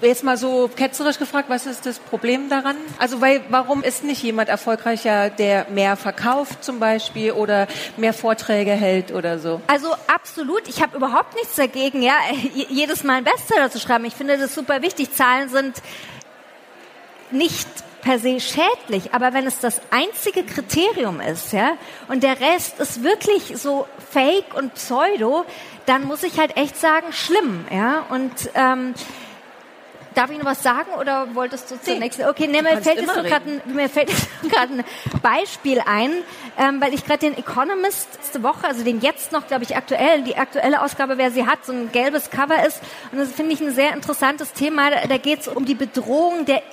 Jetzt 0.01 0.23
mal 0.23 0.37
so 0.37 0.69
ketzerisch 0.73 1.19
gefragt, 1.19 1.49
was 1.49 1.65
ist 1.65 1.85
das 1.85 1.99
Problem 1.99 2.47
daran? 2.47 2.77
Also 2.99 3.19
weil, 3.19 3.41
warum 3.49 3.83
ist 3.83 4.05
nicht 4.05 4.23
jemand 4.23 4.47
erfolgreicher, 4.47 5.29
der 5.29 5.67
mehr 5.71 5.97
verkauft 5.97 6.63
zum 6.63 6.79
Beispiel 6.79 7.33
oder 7.33 7.67
mehr 7.97 8.13
Vorträge 8.13 8.71
hält 8.71 9.11
oder 9.11 9.39
so? 9.39 9.59
Also 9.67 9.89
absolut. 10.07 10.69
Ich 10.69 10.81
habe 10.81 10.95
überhaupt 10.95 11.35
nichts 11.35 11.55
dagegen, 11.55 12.01
ja, 12.01 12.13
jedes 12.69 13.03
Mal 13.03 13.17
ein 13.17 13.23
Bestseller 13.23 13.69
zu 13.69 13.79
schreiben. 13.79 14.05
Ich 14.05 14.15
finde 14.15 14.37
das 14.37 14.55
super 14.55 14.81
wichtig. 14.81 15.11
Zahlen 15.13 15.49
sind 15.49 15.81
nicht 17.31 17.67
per 18.01 18.17
se 18.17 18.39
schädlich, 18.39 19.13
aber 19.13 19.33
wenn 19.33 19.45
es 19.45 19.59
das 19.59 19.81
einzige 19.91 20.43
Kriterium 20.43 21.19
ist, 21.19 21.51
ja, 21.51 21.73
und 22.07 22.23
der 22.23 22.39
Rest 22.39 22.79
ist 22.79 23.03
wirklich 23.03 23.57
so 23.57 23.87
Fake 24.11 24.55
und 24.55 24.75
Pseudo, 24.75 25.45
dann 25.85 26.05
muss 26.05 26.23
ich 26.23 26.39
halt 26.39 26.55
echt 26.55 26.77
sagen, 26.77 27.11
schlimm, 27.11 27.65
ja. 27.71 28.05
Und 28.09 28.31
ähm, 28.55 28.93
Darf 30.19 30.31
ich 30.31 30.37
noch 30.37 30.47
was 30.47 30.61
sagen 30.61 30.91
oder 30.99 31.33
wolltest 31.33 31.71
du 31.71 31.79
zunächst? 31.79 32.19
Okay, 32.19 32.47
nee, 32.47 32.61
mir, 32.61 32.81
fällt 32.81 32.99
jetzt 32.99 33.17
ein, 33.17 33.61
mir 33.73 33.87
fällt 33.87 34.09
jetzt 34.09 34.27
gerade 34.51 34.73
ein 34.73 34.83
Beispiel 35.21 35.79
ein, 35.79 36.11
ähm, 36.57 36.81
weil 36.81 36.93
ich 36.93 37.05
gerade 37.05 37.19
den 37.19 37.37
Economist 37.37 38.09
letzte 38.15 38.43
Woche, 38.43 38.67
also 38.67 38.83
den 38.83 38.99
jetzt 38.99 39.31
noch, 39.31 39.47
glaube 39.47 39.63
ich, 39.63 39.77
aktuell, 39.77 40.23
die 40.23 40.35
aktuelle 40.35 40.81
Ausgabe, 40.81 41.17
wer 41.17 41.31
sie 41.31 41.47
hat, 41.47 41.65
so 41.65 41.71
ein 41.71 41.89
gelbes 41.93 42.29
Cover 42.31 42.65
ist. 42.67 42.81
Und 43.13 43.19
das 43.19 43.31
finde 43.31 43.53
ich 43.53 43.61
ein 43.61 43.73
sehr 43.73 43.93
interessantes 43.93 44.51
Thema. 44.51 44.91
Da, 44.91 45.07
da 45.07 45.17
geht 45.17 45.39
es 45.39 45.47
um 45.47 45.65
die 45.65 45.73
Bedrohung 45.73 46.43
der 46.43 46.63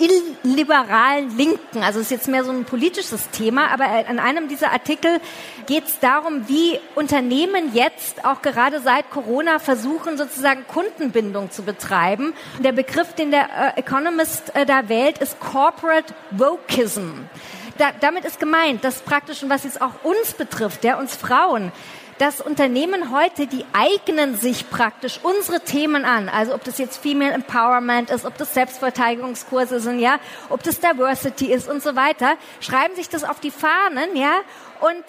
illiberalen 0.43 1.37
Linken. 1.37 1.85
Also 1.85 2.01
es 2.01 2.07
ist 2.07 2.11
jetzt 2.11 2.29
mehr 2.29 2.43
so 2.43 2.51
ein 2.51 2.65
politisches 2.65 3.31
Thema, 3.31 3.69
aber 3.71 3.85
an 3.85 4.19
einem 4.19 4.49
dieser 4.49 4.73
Artikel 4.73 5.21
geht 5.67 5.85
es 5.87 6.01
darum, 6.01 6.49
wie 6.49 6.81
Unternehmen 6.97 7.75
jetzt 7.75 8.25
auch 8.25 8.43
gerade 8.43 8.81
seit 8.81 9.11
Corona 9.11 9.61
versuchen, 9.61 10.19
sozusagen 10.19 10.67
Kundenbindung 10.67 11.53
zu 11.53 11.63
betreiben. 11.63 12.35
Der 12.59 12.73
Begriff, 12.73 13.15
den 13.15 13.31
der 13.31 13.36
äh, 13.37 13.79
Economist 13.79 14.55
äh, 14.55 14.67
da 14.67 14.89
wählt, 14.89 15.19
ist 15.19 15.39
Corporate 15.41 16.15
Wokeism. 16.31 17.25
Da, 17.79 17.91
damit 18.01 18.25
ist 18.25 18.41
gemeint, 18.41 18.85
dass 18.85 19.01
praktisch, 19.01 19.43
und 19.43 19.51
was 19.51 19.65
jetzt 19.65 19.83
auch 19.83 20.03
uns 20.03 20.33
betrifft, 20.33 20.85
ja, 20.85 20.99
uns 20.99 21.15
Frauen, 21.15 21.73
dass 22.19 22.41
Unternehmen 22.41 23.13
heute, 23.13 23.47
die 23.47 23.65
eignen 23.73 24.37
sich 24.37 24.71
praktisch 24.71 25.21
unsere 25.23 25.61
Themen 25.61 26.05
an. 26.05 26.29
Also 26.29 26.55
ob 26.55 26.65
das 26.65 26.79
jetzt 26.79 26.97
Female 26.97 27.33
Empowerment 27.33 28.11
ist, 28.11 28.25
ob 28.25 28.39
das 28.39 28.55
Selbstverteidigungskurse 28.55 29.81
sind, 29.81 29.99
ja, 29.99 30.19
ob 30.49 30.63
das 30.63 30.81
Diversity 30.81 31.53
ist 31.53 31.69
und 31.69 31.83
so 31.83 31.95
weiter, 31.95 32.37
schreiben 32.61 32.95
sich 32.95 33.09
das 33.09 33.25
auf 33.25 33.41
die 33.41 33.51
Fahnen, 33.51 34.17
ja, 34.17 34.33
und 34.81 35.05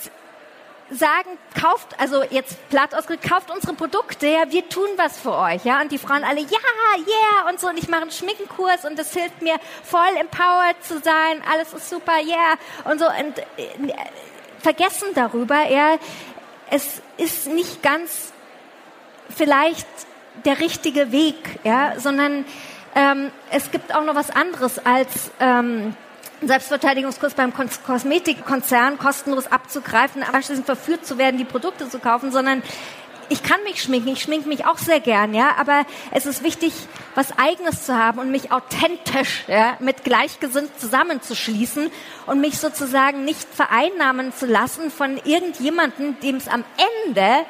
sagen, 0.90 1.38
kauft, 1.60 2.00
also 2.00 2.24
jetzt 2.24 2.70
platt 2.70 2.94
ausgedrückt, 2.96 3.30
kauft 3.30 3.52
unsere 3.52 3.74
Produkte, 3.74 4.28
ja, 4.28 4.44
wir 4.50 4.68
tun 4.70 4.88
was 4.96 5.18
für 5.18 5.36
euch, 5.36 5.66
ja, 5.66 5.82
und 5.82 5.92
die 5.92 5.98
Frauen 5.98 6.24
alle, 6.24 6.40
ja, 6.40 6.48
yeah, 6.96 7.50
und 7.50 7.60
so, 7.60 7.68
und 7.68 7.78
ich 7.78 7.90
mache 7.90 8.04
einen 8.04 8.12
Schminkenkurs 8.12 8.86
und 8.86 8.98
das 8.98 9.14
hilft 9.14 9.42
mir 9.42 9.58
voll 9.84 10.16
empowered 10.20 10.82
zu 10.84 11.00
sein, 11.00 11.42
alles 11.52 11.74
ist 11.74 11.90
super, 11.90 12.14
yeah, 12.24 12.56
und 12.90 13.00
so, 13.00 13.06
und 13.06 13.40
äh, 13.58 13.94
vergessen 14.60 15.10
darüber, 15.14 15.70
ja, 15.70 15.98
es 16.70 17.02
ist 17.18 17.48
nicht 17.48 17.84
ganz 17.84 18.34
vielleicht 19.36 19.88
der 20.46 20.60
richtige 20.60 21.12
Weg, 21.12 21.60
ja, 21.64 22.00
sondern 22.00 22.46
ähm, 22.96 23.32
es 23.52 23.72
gibt 23.72 23.94
auch 23.94 24.04
noch 24.04 24.16
was 24.16 24.30
anderes 24.32 24.80
als 24.80 25.32
ähm, 25.40 25.96
Selbstverteidigungskurs 26.42 27.34
beim 27.34 27.52
Kosmetikkonzern 27.54 28.98
kostenlos 28.98 29.48
abzugreifen, 29.52 30.24
anschließend 30.24 30.66
verführt 30.66 31.06
zu 31.06 31.18
werden, 31.18 31.38
die 31.38 31.46
Produkte 31.46 31.90
zu 31.90 32.00
kaufen, 32.00 32.32
sondern 32.32 32.62
ich 33.30 33.44
kann 33.44 33.62
mich 33.64 33.82
schminken, 33.82 34.10
ich 34.10 34.22
schminke 34.22 34.48
mich 34.48 34.66
auch 34.66 34.78
sehr 34.78 35.00
gern, 35.00 35.34
ja, 35.34 35.56
aber 35.58 35.86
es 36.12 36.26
ist 36.26 36.44
wichtig, 36.44 36.74
was 37.16 37.38
Eigenes 37.38 37.86
zu 37.86 37.98
haben 37.98 38.20
und 38.20 38.32
mich 38.32 38.52
authentisch 38.52 39.44
ja, 39.48 39.76
mit 39.80 40.04
Gleichgesinnten 40.04 40.78
zusammenzuschließen 40.78 41.90
und 42.26 42.40
mich 42.40 42.58
sozusagen 42.58 43.26
nicht 43.26 43.48
vereinnahmen 43.54 44.34
zu 44.34 44.46
lassen 44.46 44.92
von 44.92 45.18
irgendjemandem, 45.26 46.20
dem 46.22 46.38
es 46.38 46.48
am 46.48 46.64
Ende 47.06 47.46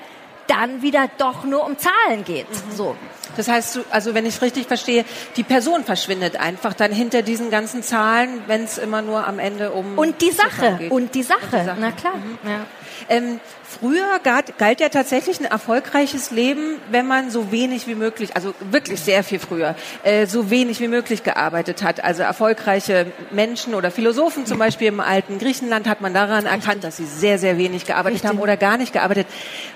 dann 0.48 0.82
wieder 0.82 1.10
doch 1.18 1.44
nur 1.44 1.66
um 1.66 1.78
Zahlen 1.78 2.24
geht. 2.26 2.50
Mhm. 2.50 2.76
So. 2.76 2.96
Das 3.36 3.48
heißt, 3.48 3.80
also 3.92 4.14
wenn 4.16 4.26
ich 4.26 4.36
es 4.36 4.42
richtig 4.42 4.68
verstehe, 4.68 5.06
die 5.36 5.44
Person 5.44 5.84
verschwindet 5.84 6.38
einfach 6.38 6.74
dann 6.74 6.92
hinter 6.92 7.22
diesen 7.22 7.52
ganzen 7.52 7.84
Zahlen, 7.84 8.42
wenn 8.48 8.64
es 8.64 8.78
immer 8.78 9.02
nur 9.02 9.28
am 9.28 9.38
Ende 9.40 9.72
um 9.72 9.98
und 9.98 10.22
die 10.22 10.32
Sache 10.32 10.80
und 10.90 11.14
die 11.14 11.24
Sache, 11.24 11.40
und 11.40 11.54
die 11.54 11.66
Sache. 11.66 11.78
na 11.80 11.92
klar. 11.92 12.16
Mhm. 12.16 12.50
Ja. 12.50 12.66
Ähm, 13.10 13.40
früher 13.64 14.20
galt 14.24 14.80
ja 14.80 14.90
tatsächlich 14.90 15.40
ein 15.40 15.46
erfolgreiches 15.46 16.32
Leben, 16.32 16.78
wenn 16.92 17.08
man 17.08 17.30
so 17.30 17.52
wenig 17.52 17.88
wie 17.88 17.96
möglich, 17.96 18.36
also 18.36 18.54
wirklich 18.72 19.00
sehr 19.02 19.24
viel 19.24 19.40
früher, 19.40 19.76
äh, 20.04 20.26
so 20.26 20.50
wenig 20.50 20.80
wie 20.80 20.88
möglich 20.88 21.24
gearbeitet 21.24 21.84
hat. 21.84 22.04
Also 22.04 22.24
erfolgreiche 22.24 23.08
Menschen 23.32 23.74
oder 23.74 23.92
Philosophen 23.92 24.46
zum 24.46 24.60
Beispiel 24.60 24.88
im 24.88 25.00
alten 25.00 25.40
Griechenland 25.40 25.88
hat 25.88 26.02
man 26.02 26.14
daran 26.14 26.46
erkannt, 26.46 26.84
dass 26.84 26.98
sie 26.98 27.06
sehr, 27.06 27.40
sehr 27.40 27.58
wenig 27.58 27.86
gearbeitet 27.86 28.16
Richtig. 28.16 28.30
haben 28.30 28.40
oder 28.40 28.58
gar 28.58 28.78
nicht 28.78 28.94
gearbeitet. 28.94 29.28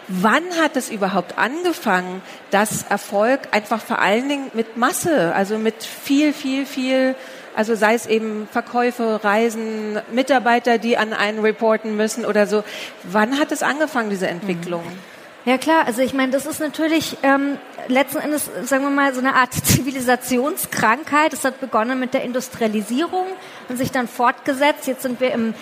Wann 0.08 0.44
hat 0.62 0.76
es 0.76 0.90
überhaupt 0.90 1.38
angefangen, 1.38 2.22
dass 2.50 2.84
Erfolg 2.84 3.42
einfach 3.52 3.82
vor 3.82 4.00
allen 4.00 4.28
Dingen 4.28 4.52
mit 4.54 4.78
Masse, 4.78 5.34
also 5.36 5.58
mit 5.58 5.84
viel, 5.84 6.34
viel, 6.34 6.66
viel 6.66 7.16
also 7.56 7.76
sei 7.76 7.94
es 7.94 8.06
eben 8.06 8.48
Verkäufe, 8.52 9.20
Reisen, 9.24 10.00
Mitarbeiter, 10.12 10.78
die 10.78 10.98
an 10.98 11.14
einen 11.14 11.40
reporten 11.40 11.96
müssen 11.96 12.26
oder 12.26 12.48
so. 12.48 12.64
Wann 13.04 13.40
hat 13.40 13.52
es 13.52 13.64
angefangen, 13.64 14.10
diese 14.10 14.28
Entwicklung? 14.28 14.84
Ja 15.44 15.58
klar, 15.58 15.88
also 15.88 16.04
ich 16.04 16.14
meine, 16.14 16.32
das 16.32 16.46
ist 16.46 16.60
natürlich 16.60 17.18
ähm, 17.24 17.58
letzten 17.88 18.20
Endes, 18.20 18.48
sagen 18.64 18.84
wir 18.84 18.92
mal, 18.92 19.12
so 19.14 19.22
eine 19.22 19.34
Art 19.34 19.54
Zivilisationskrankheit. 19.66 21.34
Es 21.34 21.44
hat 21.44 21.60
begonnen 21.60 22.00
mit 22.00 22.14
der 22.14 22.24
Industrialisierung 22.24 23.26
und 23.68 23.78
sich 23.78 23.92
dann 23.92 24.08
fortgesetzt. 24.08 24.86
Jetzt 24.86 25.02
sind 25.02 25.20
wir 25.20 25.32
im 25.32 25.56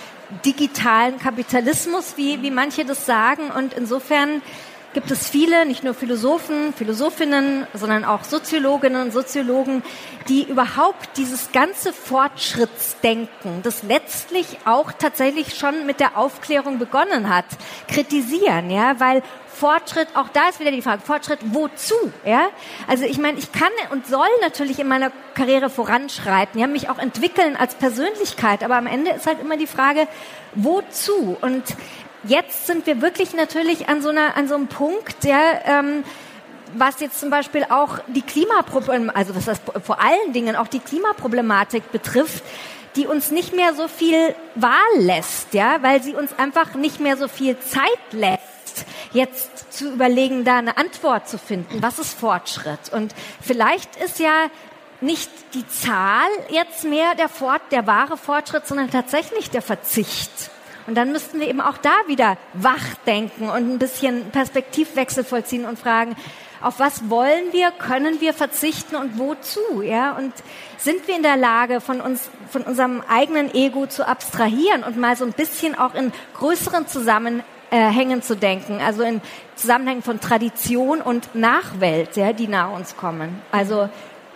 digitalen 0.46 1.18
Kapitalismus, 1.18 2.14
wie, 2.18 2.42
wie 2.42 2.52
manche 2.52 2.84
das 2.84 3.06
sagen. 3.06 3.52
Und 3.52 3.74
insofern 3.74 4.42
gibt 4.94 5.12
es 5.12 5.30
viele, 5.30 5.66
nicht 5.66 5.84
nur 5.84 5.94
Philosophen, 5.94 6.74
Philosophinnen, 6.74 7.68
sondern 7.74 8.06
auch 8.06 8.24
Soziologinnen 8.24 9.02
und 9.02 9.12
Soziologen, 9.12 9.84
die 10.28 10.44
überhaupt 10.44 11.18
dieses 11.18 11.52
ganze 11.52 11.94
Fortschrittsdenken, 11.94 13.62
das 13.64 13.84
letztlich 13.84 14.58
auch 14.66 14.92
tatsächlich 14.92 15.56
schon 15.56 15.86
mit 15.86 16.00
der 16.00 16.18
Aufklärung 16.18 16.80
begonnen 16.80 17.30
hat, 17.30 17.46
kritisieren, 17.88 18.70
ja, 18.70 19.00
weil 19.00 19.22
Fortschritt, 19.60 20.08
auch 20.16 20.30
da 20.30 20.48
ist 20.48 20.62
wieder 20.62 20.72
die 20.72 20.82
Frage, 20.82 21.02
Fortschritt 21.02 21.40
wozu? 21.44 21.96
Ja? 22.26 22.48
Also 22.88 23.04
ich 23.04 23.18
meine, 23.18 23.38
ich 23.38 23.52
kann 23.52 23.72
und 23.92 24.08
soll 24.08 24.28
natürlich 24.42 24.80
in 24.80 24.88
meiner 24.88 25.12
Karriere 25.34 25.70
voranschreiten, 25.70 26.60
ja, 26.60 26.68
mich 26.68 26.90
auch 26.90 26.98
entwickeln 26.98 27.58
als 27.58 27.76
Persönlichkeit, 27.76 28.64
aber 28.64 28.78
am 28.78 28.88
Ende 28.88 29.12
ist 29.12 29.28
halt 29.28 29.42
immer 29.42 29.58
die 29.58 29.68
Frage, 29.68 30.08
wozu? 30.56 31.38
Und 31.42 31.64
jetzt 32.24 32.68
sind 32.68 32.86
wir 32.86 33.02
wirklich 33.02 33.34
natürlich 33.34 33.90
an 33.90 34.02
so, 34.02 34.10
einer, 34.10 34.36
an 34.36 34.48
so 34.48 34.56
einem 34.56 34.68
Punkt, 34.68 35.24
der, 35.24 35.66
ähm, 35.66 36.04
was 36.74 37.00
jetzt 37.00 37.20
zum 37.20 37.30
Beispiel 37.30 37.66
auch 37.70 38.00
die 38.08 38.22
Klimaproblematik, 38.22 39.18
also 39.18 39.36
was 39.36 39.46
das 39.46 39.62
vor 39.84 40.00
allen 40.02 40.34
Dingen 40.34 40.56
auch 40.56 40.68
die 40.68 40.80
Klimaproblematik 40.80 41.92
betrifft, 41.92 42.44
die 42.96 43.08
uns 43.08 43.32
nicht 43.32 43.56
mehr 43.56 43.74
so 43.74 43.88
viel 43.88 44.36
Wahl 44.56 44.74
lässt, 44.98 45.54
ja, 45.54 45.82
weil 45.82 46.02
sie 46.04 46.14
uns 46.16 46.38
einfach 46.38 46.74
nicht 46.74 47.00
mehr 47.00 47.18
so 47.18 47.28
viel 47.28 47.58
Zeit 47.60 47.84
lässt, 48.12 48.86
jetzt 49.14 49.72
zu 49.72 49.92
überlegen, 49.92 50.44
da 50.44 50.58
eine 50.58 50.78
Antwort 50.78 51.30
zu 51.30 51.38
finden. 51.38 51.82
Was 51.82 52.00
ist 52.00 52.20
Fortschritt? 52.20 52.92
Und 52.92 53.14
vielleicht 53.42 53.96
ist 53.96 54.20
ja 54.20 54.48
nicht 55.02 55.30
die 55.54 55.68
Zahl 55.68 56.28
jetzt 56.50 56.84
mehr 56.84 57.16
der, 57.16 57.30
Fort, 57.30 57.62
der 57.72 57.88
wahre 57.88 58.18
Fortschritt, 58.18 58.68
sondern 58.68 58.92
tatsächlich 58.92 59.50
der 59.50 59.62
Verzicht. 59.62 60.52
Und 60.90 60.96
dann 60.96 61.12
müssten 61.12 61.40
wir 61.40 61.48
eben 61.48 61.62
auch 61.62 61.78
da 61.78 61.92
wieder 62.08 62.36
wach 62.54 62.96
denken 63.06 63.48
und 63.48 63.74
ein 63.74 63.78
bisschen 63.78 64.32
Perspektivwechsel 64.32 65.24
vollziehen 65.24 65.66
und 65.66 65.78
fragen, 65.78 66.16
auf 66.62 66.80
was 66.80 67.12
wollen 67.12 67.54
wir, 67.54 67.70
können 67.70 68.22
wir 68.22 68.34
verzichten 68.34 68.96
und 68.96 69.20
wozu, 69.20 69.84
ja? 69.84 70.14
Und 70.14 70.34
sind 70.80 71.08
wir 71.08 71.16
in 71.16 71.22
der 71.22 71.38
Lage, 71.38 71.80
von 71.80 72.02
uns, 72.02 72.32
von 72.50 72.64
unserem 72.64 73.04
eigenen 73.08 73.54
Ego 73.54 73.86
zu 73.86 74.08
abstrahieren 74.08 74.84
und 74.84 74.98
mal 74.98 75.16
so 75.16 75.26
ein 75.26 75.34
bisschen 75.34 75.78
auch 75.78 75.94
in 75.94 76.12
größeren 76.34 76.88
Zusammenhängen 76.88 78.24
zu 78.24 78.36
denken, 78.36 78.82
also 78.84 79.04
in 79.04 79.22
Zusammenhängen 79.56 80.02
von 80.02 80.20
Tradition 80.20 81.02
und 81.02 81.36
Nachwelt, 81.36 82.18
ja, 82.18 82.34
die 82.34 82.48
nach 82.48 82.72
uns 82.72 82.98
kommen. 82.98 83.44
Also 83.52 83.90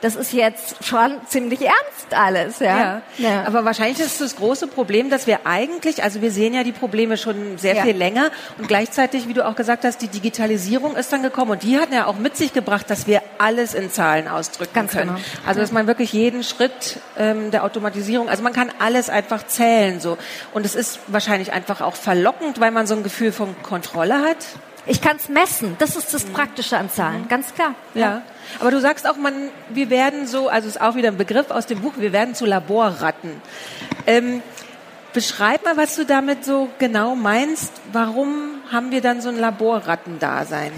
das 0.04 0.18
ist 0.18 0.34
jetzt 0.34 0.84
schon 0.84 1.22
ziemlich 1.28 1.62
ernst 1.62 2.14
alles. 2.14 2.60
Ja? 2.60 2.78
ja. 2.78 3.02
Ja. 3.18 3.44
Aber 3.46 3.64
wahrscheinlich 3.64 4.02
ist 4.02 4.20
das 4.20 4.36
große 4.36 4.68
Problem, 4.68 5.10
dass 5.10 5.28
wir 5.28 5.48
eigentlich, 5.48 6.04
also 6.04 6.22
wir 6.22 6.30
sehen 6.30 6.54
ja 6.54 6.66
die 6.66 6.74
Probleme 6.74 7.16
schon 7.16 7.58
sehr 7.58 7.76
ja. 7.76 7.84
viel 7.84 7.96
länger 7.96 8.30
und 8.58 8.68
gleichzeitig, 8.68 9.30
wie 9.30 9.34
du 9.34 9.48
auch 9.48 9.56
gesagt 9.56 9.86
hast, 9.86 10.02
die 10.02 10.10
Digitalisierung 10.10 10.98
ist 10.98 11.14
dann 11.14 11.24
gekommen 11.24 11.52
und 11.52 11.64
die 11.64 11.78
hat 11.78 11.94
ja 11.94 12.08
auch 12.08 12.18
mit 12.18 12.36
sich 12.36 12.52
gebracht, 12.52 12.90
dass 12.90 13.08
wir 13.08 13.22
alles 13.38 13.74
in 13.74 13.92
Zahlen 13.92 14.28
ausdrücken 14.28 14.74
Ganz 14.74 14.92
können. 14.92 15.16
Genau. 15.16 15.48
Also 15.48 15.62
dass 15.62 15.72
man 15.72 15.88
wirklich 15.88 16.12
jeden 16.12 16.44
Schritt 16.44 17.00
ähm, 17.18 17.52
der 17.52 17.64
Automatisierung, 17.64 18.28
also 18.28 18.44
man 18.44 18.52
kann 18.52 18.72
alles 18.80 19.10
einfach 19.10 19.48
zählen 19.48 20.02
so 20.02 20.18
und 20.54 20.66
es 20.66 20.76
ist 20.76 21.00
wahrscheinlich 21.08 21.54
einfach 21.54 21.80
auch 21.80 21.96
verlockend, 21.96 22.60
weil 22.60 22.72
man 22.72 22.88
so 22.88 22.96
ein 22.96 23.04
Gefühl 23.04 23.32
von 23.32 23.56
Kontrolle 23.64 24.20
hat. 24.20 24.46
Ich 24.86 25.02
kann 25.02 25.16
es 25.16 25.30
messen. 25.30 25.76
Das 25.80 25.96
ist 25.96 26.14
das 26.14 26.26
Praktische 26.26 26.78
an 26.78 26.90
Zahlen, 26.90 27.28
ganz 27.30 27.54
klar. 27.54 27.76
Ja. 27.94 28.02
ja. 28.02 28.22
Aber 28.60 28.72
du 28.72 28.82
sagst 28.82 29.08
auch, 29.08 29.16
man, 29.16 29.50
wir 29.70 29.90
werden 29.90 30.28
so, 30.28 30.50
also 30.50 30.68
ist 30.68 30.82
auch 30.82 30.96
wieder 30.96 31.10
ein 31.10 31.18
Begriff 31.18 31.52
aus 31.52 31.66
dem 31.66 31.80
Buch, 31.82 31.94
wir 31.98 32.12
werden 32.12 32.36
zu 32.36 32.46
Laborratten. 32.46 33.42
Ähm, 34.06 34.42
beschreib 35.14 35.64
mal, 35.64 35.78
was 35.78 35.96
du 35.96 36.06
damit 36.06 36.44
so 36.44 36.70
genau 36.80 37.16
meinst. 37.16 37.72
Warum 37.94 38.62
haben 38.72 38.92
wir 38.92 39.02
dann 39.02 39.22
so 39.22 39.30
ein 39.30 39.40
Laborrattendasein? 39.40 40.72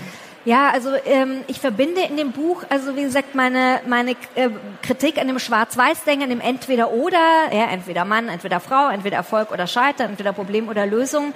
Ja, 0.45 0.69
also 0.69 0.91
ähm, 1.05 1.43
ich 1.47 1.59
verbinde 1.59 2.01
in 2.01 2.17
dem 2.17 2.31
Buch, 2.31 2.63
also 2.69 2.95
wie 2.95 3.01
gesagt, 3.01 3.33
meine, 3.33 3.81
meine 3.87 4.11
äh, 4.35 4.49
Kritik 4.83 5.17
an 5.17 5.27
dem 5.27 5.39
Schwarz-Weiß-Denken, 5.39 6.25
an 6.25 6.29
dem 6.29 6.39
Entweder-Oder, 6.39 7.51
ja, 7.51 7.65
entweder 7.71 8.05
Mann, 8.05 8.27
entweder 8.27 8.59
Frau, 8.59 8.89
entweder 8.89 9.17
Erfolg 9.17 9.51
oder 9.51 9.65
Scheitern, 9.65 10.11
entweder 10.11 10.33
Problem 10.33 10.67
oder 10.67 10.85
Lösung. 10.85 11.33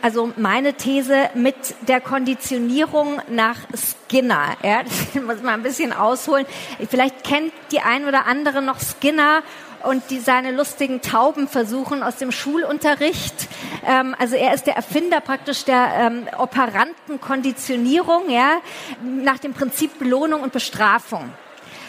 Also 0.00 0.32
meine 0.36 0.74
These 0.74 1.30
mit 1.34 1.56
der 1.88 2.00
Konditionierung 2.00 3.20
nach 3.28 3.56
Skinner. 3.74 4.56
Ja, 4.62 4.82
das 5.14 5.22
muss 5.22 5.42
man 5.42 5.54
ein 5.54 5.62
bisschen 5.62 5.92
ausholen. 5.92 6.46
Vielleicht 6.88 7.24
kennt 7.24 7.52
die 7.72 7.80
ein 7.80 8.06
oder 8.06 8.26
andere 8.26 8.62
noch 8.62 8.78
Skinner 8.80 9.42
und 9.82 10.02
die 10.10 10.18
seine 10.18 10.52
lustigen 10.52 11.00
Tauben 11.02 11.48
versuchen 11.48 12.02
aus 12.02 12.16
dem 12.16 12.32
Schulunterricht. 12.32 13.48
Ähm, 13.86 14.14
also 14.18 14.36
er 14.36 14.54
ist 14.54 14.66
der 14.66 14.76
Erfinder 14.76 15.20
praktisch 15.20 15.64
der 15.64 15.90
ähm, 15.94 16.26
operanten 16.36 17.20
Konditionierung, 17.20 18.30
ja, 18.30 18.58
nach 19.02 19.38
dem 19.38 19.54
Prinzip 19.54 19.98
Belohnung 19.98 20.42
und 20.42 20.52
Bestrafung. 20.52 21.30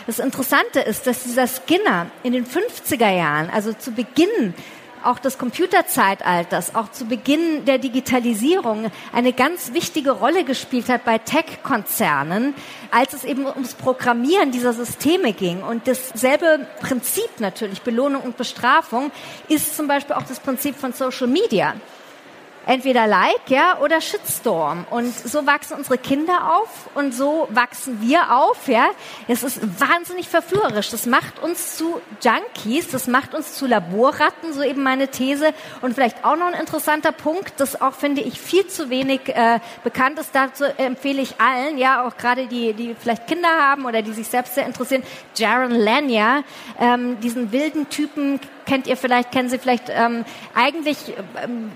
Das 0.07 0.19
Interessante 0.19 0.79
ist, 0.79 1.05
dass 1.05 1.23
dieser 1.23 1.47
Skinner 1.47 2.07
in 2.23 2.33
den 2.33 2.45
50er 2.45 3.09
Jahren, 3.09 3.49
also 3.51 3.73
zu 3.73 3.91
Beginn 3.91 4.55
auch 5.03 5.19
des 5.19 5.37
Computerzeitalters, 5.37 6.75
auch 6.75 6.91
zu 6.91 7.05
Beginn 7.05 7.65
der 7.65 7.77
Digitalisierung 7.77 8.91
eine 9.13 9.33
ganz 9.33 9.73
wichtige 9.73 10.11
Rolle 10.11 10.43
gespielt 10.43 10.89
hat 10.89 11.05
bei 11.05 11.17
Tech-Konzernen, 11.17 12.53
als 12.91 13.13
es 13.13 13.23
eben 13.23 13.45
ums 13.45 13.73
Programmieren 13.73 14.51
dieser 14.51 14.73
Systeme 14.73 15.33
ging. 15.33 15.63
Und 15.63 15.87
dasselbe 15.87 16.67
Prinzip 16.81 17.39
natürlich, 17.39 17.81
Belohnung 17.81 18.23
und 18.23 18.37
Bestrafung, 18.37 19.11
ist 19.47 19.75
zum 19.75 19.87
Beispiel 19.87 20.15
auch 20.15 20.23
das 20.23 20.39
Prinzip 20.39 20.75
von 20.75 20.93
Social 20.93 21.27
Media 21.27 21.73
entweder 22.65 23.07
Like, 23.07 23.49
ja, 23.49 23.79
oder 23.79 24.01
Shitstorm. 24.01 24.85
Und 24.89 25.13
so 25.13 25.45
wachsen 25.45 25.77
unsere 25.77 25.97
Kinder 25.97 26.55
auf 26.57 26.89
und 26.95 27.13
so 27.13 27.47
wachsen 27.51 28.01
wir 28.01 28.35
auf, 28.35 28.67
ja. 28.67 28.87
Es 29.27 29.43
ist 29.43 29.61
wahnsinnig 29.79 30.29
verführerisch. 30.29 30.89
Das 30.89 31.05
macht 31.05 31.39
uns 31.39 31.77
zu 31.77 32.01
Junkies, 32.21 32.89
das 32.89 33.07
macht 33.07 33.33
uns 33.33 33.55
zu 33.55 33.65
Laborratten, 33.65 34.53
so 34.53 34.61
eben 34.61 34.83
meine 34.83 35.07
These. 35.07 35.53
Und 35.81 35.93
vielleicht 35.93 36.23
auch 36.25 36.35
noch 36.35 36.47
ein 36.47 36.59
interessanter 36.59 37.11
Punkt, 37.11 37.53
das 37.57 37.81
auch 37.81 37.93
finde 37.93 38.21
ich 38.21 38.39
viel 38.39 38.67
zu 38.67 38.89
wenig 38.89 39.21
äh, 39.29 39.59
bekannt 39.83 40.19
ist. 40.19 40.29
Dazu 40.33 40.65
empfehle 40.77 41.21
ich 41.21 41.39
allen, 41.39 41.77
ja, 41.77 42.05
auch 42.05 42.17
gerade 42.17 42.47
die, 42.47 42.73
die 42.73 42.95
vielleicht 42.99 43.27
Kinder 43.27 43.49
haben 43.49 43.85
oder 43.85 44.01
die 44.01 44.13
sich 44.13 44.27
selbst 44.27 44.55
sehr 44.55 44.65
interessieren, 44.65 45.03
Jaron 45.35 45.71
Lanier, 45.71 46.43
ähm, 46.79 47.19
diesen 47.19 47.51
wilden 47.51 47.89
Typen 47.89 48.39
kennt 48.65 48.87
ihr 48.87 48.97
vielleicht, 48.97 49.31
kennen 49.31 49.49
Sie 49.49 49.57
vielleicht 49.57 49.89
ähm, 49.89 50.25
eigentlich 50.53 50.97
ähm, 51.43 51.71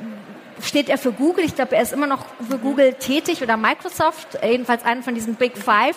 steht 0.63 0.89
er 0.89 0.97
für 0.97 1.11
Google. 1.11 1.45
Ich 1.45 1.55
glaube, 1.55 1.75
er 1.75 1.81
ist 1.81 1.93
immer 1.93 2.07
noch 2.07 2.25
für 2.49 2.57
Google 2.57 2.93
tätig 2.93 3.41
oder 3.41 3.57
Microsoft, 3.57 4.39
jedenfalls 4.43 4.83
einen 4.83 5.03
von 5.03 5.13
diesen 5.13 5.35
Big 5.35 5.57
Five. 5.57 5.95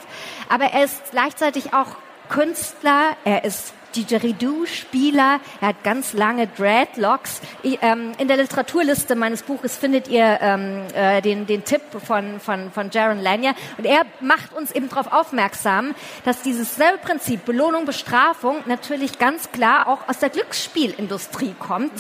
Aber 0.49 0.65
er 0.65 0.85
ist 0.85 1.11
gleichzeitig 1.11 1.73
auch 1.73 1.97
Künstler, 2.29 3.17
er 3.25 3.45
ist 3.45 3.73
Didgeridoo-Spieler. 3.97 5.41
Er 5.61 5.69
hat 5.69 5.83
ganz 5.83 6.13
lange 6.13 6.47
Dreadlocks. 6.47 7.41
Ich, 7.63 7.79
ähm, 7.83 8.13
in 8.19 8.29
der 8.29 8.37
Literaturliste 8.37 9.17
meines 9.17 9.43
Buches 9.43 9.77
findet 9.77 10.09
ihr 10.09 10.39
ähm, 10.41 10.83
äh, 10.95 11.23
den, 11.23 11.47
den 11.47 11.65
Tipp 11.65 11.83
von, 12.05 12.41
von, 12.41 12.71
von 12.71 12.91
Jaron 12.91 13.21
Lanier. 13.21 13.55
Und 13.79 13.87
er 13.87 14.03
macht 14.21 14.53
uns 14.55 14.71
eben 14.73 14.89
darauf 14.89 15.13
aufmerksam, 15.13 15.95
dass 16.25 16.43
dieses 16.43 16.77
selbe 16.77 16.99
Prinzip 16.99 17.45
Belohnung, 17.45 17.87
Bestrafung 17.87 18.57
natürlich 18.67 19.19
ganz 19.19 19.51
klar 19.53 19.89
auch 19.89 20.09
aus 20.09 20.19
der 20.19 20.31
Glücksspielindustrie 20.31 21.55
kommt. 21.59 21.93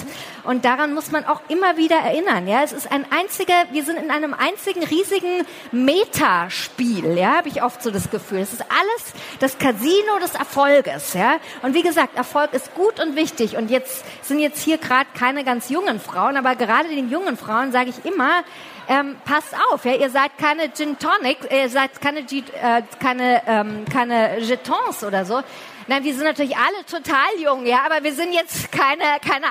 Und 0.44 0.64
daran 0.64 0.94
muss 0.94 1.10
man 1.10 1.24
auch 1.24 1.40
immer 1.48 1.76
wieder 1.76 1.96
erinnern. 1.96 2.46
Ja, 2.46 2.62
es 2.62 2.72
ist 2.72 2.90
ein 2.90 3.04
einziger, 3.10 3.54
wir 3.72 3.84
sind 3.84 3.98
in 3.98 4.10
einem 4.10 4.34
einzigen 4.34 4.84
riesigen 4.84 5.46
Metaspiel. 5.72 7.16
Ja, 7.16 7.36
habe 7.36 7.48
ich 7.48 7.62
oft 7.62 7.82
so 7.82 7.90
das 7.90 8.10
Gefühl. 8.10 8.40
Es 8.40 8.52
ist 8.52 8.62
alles 8.62 9.14
das 9.40 9.58
Casino 9.58 10.18
des 10.20 10.34
Erfolges. 10.34 11.14
Ja, 11.14 11.36
und 11.62 11.74
wie 11.74 11.82
gesagt, 11.86 12.16
Erfolg 12.16 12.52
ist 12.52 12.74
gut 12.74 13.00
und 13.00 13.16
wichtig. 13.16 13.56
Und 13.56 13.70
jetzt 13.70 14.04
sind 14.24 14.38
jetzt 14.38 14.62
hier 14.62 14.78
gerade 14.78 15.06
keine 15.18 15.44
ganz 15.44 15.68
jungen 15.68 16.00
Frauen, 16.00 16.36
aber 16.36 16.56
gerade 16.56 16.88
den 16.88 17.10
jungen 17.10 17.36
Frauen 17.36 17.72
sage 17.72 17.90
ich 17.90 18.04
immer, 18.04 18.44
ähm, 18.88 19.16
passt 19.24 19.54
auf, 19.70 19.84
ja, 19.84 19.94
ihr 19.94 20.10
seid 20.10 20.38
keine 20.38 20.72
Gin 20.72 20.98
Tonic, 20.98 21.38
ihr 21.50 21.68
seid 21.68 22.00
keine, 22.00 22.22
G 22.22 22.38
äh, 22.38 22.82
keine, 23.00 23.42
ähm, 23.46 23.84
keine 23.92 24.38
Jetons 24.38 25.02
oder 25.02 25.24
so. 25.24 25.42
Nein, 25.88 26.04
wir 26.04 26.14
sind 26.14 26.24
natürlich 26.24 26.56
alle 26.56 26.84
total 26.84 27.40
jung, 27.42 27.66
ja, 27.66 27.84
aber 27.84 28.02
wir 28.02 28.12
sind 28.12 28.32
jetzt 28.32 28.70
keine, 28.72 29.04
keine 29.24 29.46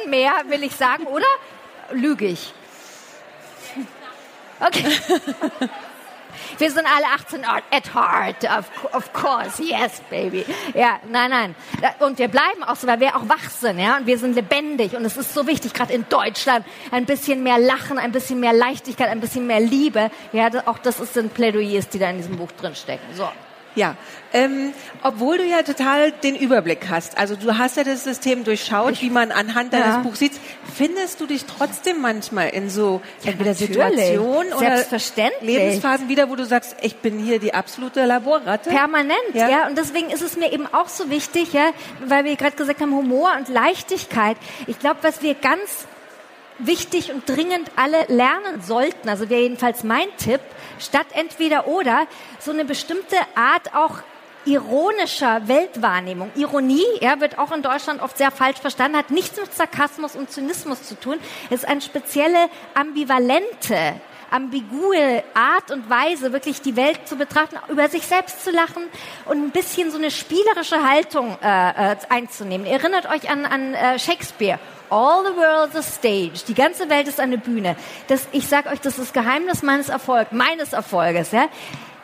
18 0.00 0.10
mehr, 0.10 0.32
will 0.48 0.62
ich 0.62 0.74
sagen, 0.74 1.04
oder? 1.06 1.26
Lüge 1.92 2.26
ich. 2.26 2.52
Okay. 4.60 4.84
Wir 6.58 6.70
sind 6.70 6.84
alle 6.86 7.06
18 7.14 7.44
at 7.44 7.94
heart, 7.94 8.44
of, 8.44 8.94
of 8.94 9.12
course, 9.12 9.62
yes, 9.62 10.00
baby. 10.10 10.44
Ja, 10.74 11.00
nein, 11.10 11.30
nein. 11.30 11.54
Und 12.00 12.18
wir 12.18 12.28
bleiben 12.28 12.62
auch 12.64 12.76
so, 12.76 12.86
weil 12.86 13.00
wir 13.00 13.16
auch 13.16 13.28
wach 13.28 13.50
sind, 13.50 13.78
ja, 13.78 13.96
und 13.96 14.06
wir 14.06 14.18
sind 14.18 14.34
lebendig. 14.34 14.94
Und 14.94 15.04
es 15.04 15.16
ist 15.16 15.34
so 15.34 15.46
wichtig, 15.46 15.72
gerade 15.74 15.92
in 15.92 16.06
Deutschland, 16.08 16.64
ein 16.90 17.06
bisschen 17.06 17.42
mehr 17.42 17.58
Lachen, 17.58 17.98
ein 17.98 18.12
bisschen 18.12 18.40
mehr 18.40 18.52
Leichtigkeit, 18.52 19.08
ein 19.08 19.20
bisschen 19.20 19.46
mehr 19.46 19.60
Liebe. 19.60 20.10
Ja, 20.32 20.48
auch 20.66 20.78
das 20.78 20.98
sind 20.98 21.34
Plädoyers, 21.34 21.88
die 21.88 21.98
da 21.98 22.10
in 22.10 22.18
diesem 22.18 22.36
Buch 22.36 22.52
drinstecken. 22.52 23.14
So. 23.14 23.28
Ja, 23.74 23.96
ähm, 24.32 24.72
obwohl 25.02 25.38
du 25.38 25.44
ja 25.44 25.62
total 25.62 26.12
den 26.12 26.36
Überblick 26.36 26.88
hast. 26.90 27.18
Also 27.18 27.36
du 27.36 27.56
hast 27.56 27.76
ja 27.76 27.84
das 27.84 28.04
System 28.04 28.44
durchschaut, 28.44 28.92
ich, 28.92 29.02
wie 29.02 29.10
man 29.10 29.32
anhand 29.32 29.72
deines 29.72 29.86
ja. 29.86 29.98
Buchs 29.98 30.18
sieht. 30.18 30.32
Findest 30.74 31.20
du 31.20 31.26
dich 31.26 31.44
trotzdem 31.44 32.00
manchmal 32.00 32.48
in 32.50 32.68
so 32.68 33.00
ja, 33.22 33.32
entweder 33.32 33.54
Situationen 33.54 34.52
oder 34.52 34.82
Lebensphasen 35.40 36.08
wieder, 36.08 36.30
wo 36.30 36.36
du 36.36 36.44
sagst, 36.44 36.76
ich 36.82 36.96
bin 36.96 37.18
hier 37.18 37.38
die 37.38 37.54
absolute 37.54 38.04
Laborratte? 38.04 38.70
Permanent, 38.70 39.18
ja. 39.34 39.48
ja. 39.48 39.66
Und 39.68 39.78
deswegen 39.78 40.10
ist 40.10 40.22
es 40.22 40.36
mir 40.36 40.52
eben 40.52 40.66
auch 40.72 40.88
so 40.88 41.10
wichtig, 41.10 41.52
ja, 41.52 41.70
weil 42.04 42.24
wir 42.24 42.34
gerade 42.36 42.56
gesagt 42.56 42.80
haben, 42.80 42.92
Humor 42.92 43.32
und 43.38 43.48
Leichtigkeit. 43.48 44.36
Ich 44.66 44.78
glaube, 44.78 44.98
was 45.02 45.22
wir 45.22 45.34
ganz 45.34 45.86
wichtig 46.58 47.12
und 47.12 47.28
dringend 47.28 47.70
alle 47.76 48.04
lernen 48.08 48.62
sollten, 48.62 49.08
also 49.08 49.28
wäre 49.28 49.42
jedenfalls 49.42 49.84
mein 49.84 50.08
Tipp, 50.16 50.40
statt 50.78 51.06
entweder 51.12 51.66
oder, 51.66 52.06
so 52.38 52.50
eine 52.50 52.64
bestimmte 52.64 53.16
Art 53.34 53.74
auch 53.74 54.02
ironischer 54.46 55.48
Weltwahrnehmung. 55.48 56.30
Ironie, 56.34 56.84
ja, 57.00 57.20
wird 57.20 57.38
auch 57.38 57.52
in 57.52 57.62
Deutschland 57.62 58.02
oft 58.02 58.18
sehr 58.18 58.30
falsch 58.30 58.58
verstanden, 58.58 58.98
hat 58.98 59.10
nichts 59.10 59.40
mit 59.40 59.54
Sarkasmus 59.54 60.16
und 60.16 60.30
Zynismus 60.30 60.82
zu 60.82 60.98
tun. 60.98 61.16
Es 61.50 61.62
ist 61.62 61.68
eine 61.68 61.80
spezielle 61.80 62.48
ambivalente 62.74 63.94
ambigue 64.34 65.22
Art 65.34 65.70
und 65.70 65.88
Weise, 65.88 66.32
wirklich 66.32 66.60
die 66.60 66.74
Welt 66.74 67.06
zu 67.06 67.16
betrachten, 67.16 67.56
über 67.68 67.88
sich 67.88 68.04
selbst 68.06 68.44
zu 68.44 68.50
lachen 68.50 68.82
und 69.26 69.38
ein 69.38 69.50
bisschen 69.50 69.92
so 69.92 69.98
eine 69.98 70.10
spielerische 70.10 70.82
Haltung 70.82 71.36
äh, 71.40 71.92
äh, 71.92 71.96
einzunehmen. 72.08 72.66
Erinnert 72.66 73.08
euch 73.08 73.30
an, 73.30 73.44
an 73.44 73.74
äh, 73.74 73.98
Shakespeare. 73.98 74.58
All 74.90 75.24
the 75.24 75.36
world 75.36 75.70
is 75.70 75.76
a 75.76 75.82
stage. 75.82 76.44
Die 76.48 76.54
ganze 76.54 76.90
Welt 76.90 77.08
ist 77.08 77.20
eine 77.20 77.38
Bühne. 77.38 77.76
Das, 78.08 78.26
ich 78.32 78.48
sage 78.48 78.68
euch, 78.70 78.80
das 78.80 78.98
ist 78.98 79.14
das 79.14 79.24
Geheimnis 79.24 79.62
meines 79.62 79.88
Erfolgs, 79.88 80.32
meines 80.32 80.72
Erfolges. 80.72 81.30
Ja? 81.32 81.48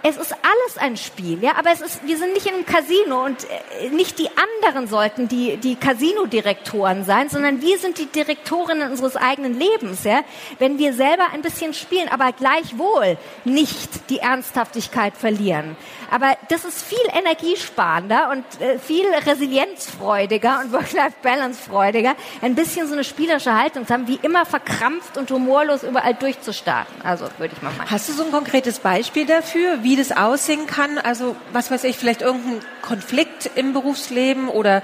Es 0.03 0.17
ist 0.17 0.33
alles 0.33 0.79
ein 0.79 0.97
Spiel, 0.97 1.43
ja, 1.43 1.57
aber 1.59 1.71
es 1.73 1.81
ist, 1.81 2.07
wir 2.07 2.17
sind 2.17 2.33
nicht 2.33 2.47
in 2.47 2.55
einem 2.55 2.67
Casino 2.67 3.25
und 3.25 3.45
äh, 3.45 3.91
nicht 3.91 4.19
die 4.19 4.29
anderen 4.29 4.87
sollten 4.87 5.29
die, 5.29 5.59
die 5.59 5.77
Casino-Direktoren 5.77 7.05
sein, 7.05 7.29
sondern 7.29 7.61
wir 7.61 7.79
sind 7.79 7.99
die 7.99 8.07
Direktorinnen 8.07 8.91
unseres 8.91 9.17
eigenen 9.17 9.59
Lebens, 9.59 10.05
ja, 10.05 10.23
wenn 10.59 10.79
wir 10.79 10.95
selber 10.95 11.25
ein 11.33 11.43
bisschen 11.43 11.75
spielen, 11.75 12.09
aber 12.09 12.33
gleichwohl 12.33 13.19
nicht 13.45 14.11
die 14.11 14.19
Ernsthaftigkeit 14.19 15.17
verlieren. 15.17 15.77
Aber 16.11 16.37
das 16.49 16.65
ist 16.65 16.83
viel 16.83 16.99
energiesparender 17.13 18.31
und 18.31 18.61
äh, 18.61 18.79
viel 18.79 19.07
resilienzfreudiger 19.27 20.61
und 20.65 20.73
Work-Life-Balance-freudiger, 20.73 22.15
ein 22.43 22.55
bisschen 22.55 22.87
so 22.89 22.95
eine 22.95 23.05
spielerische 23.05 23.55
Haltung 23.55 23.87
zu 23.87 23.95
haben, 23.95 24.09
wie 24.09 24.19
immer 24.23 24.45
verkrampft 24.45 25.17
und 25.17 25.31
humorlos 25.31 25.83
überall 25.83 26.15
durchzustarten. 26.15 27.03
Also 27.03 27.27
würde 27.39 27.55
ich 27.57 27.63
mal 27.63 27.73
meinen. 27.79 27.91
Hast 27.91 28.09
du 28.09 28.13
so 28.13 28.25
ein 28.25 28.31
konkretes 28.31 28.81
Beispiel 28.81 29.27
dafür, 29.27 29.83
wie 29.83 29.97
das 29.97 30.13
aussehen 30.13 30.67
kann. 30.67 30.99
Also, 30.99 31.37
was 31.53 31.71
weiß 31.71 31.85
ich, 31.85 31.97
vielleicht 31.97 32.23
irgendein 32.23 32.61
Konflikt 32.83 33.51
im 33.55 33.73
Berufsleben 33.73 34.49
oder 34.49 34.83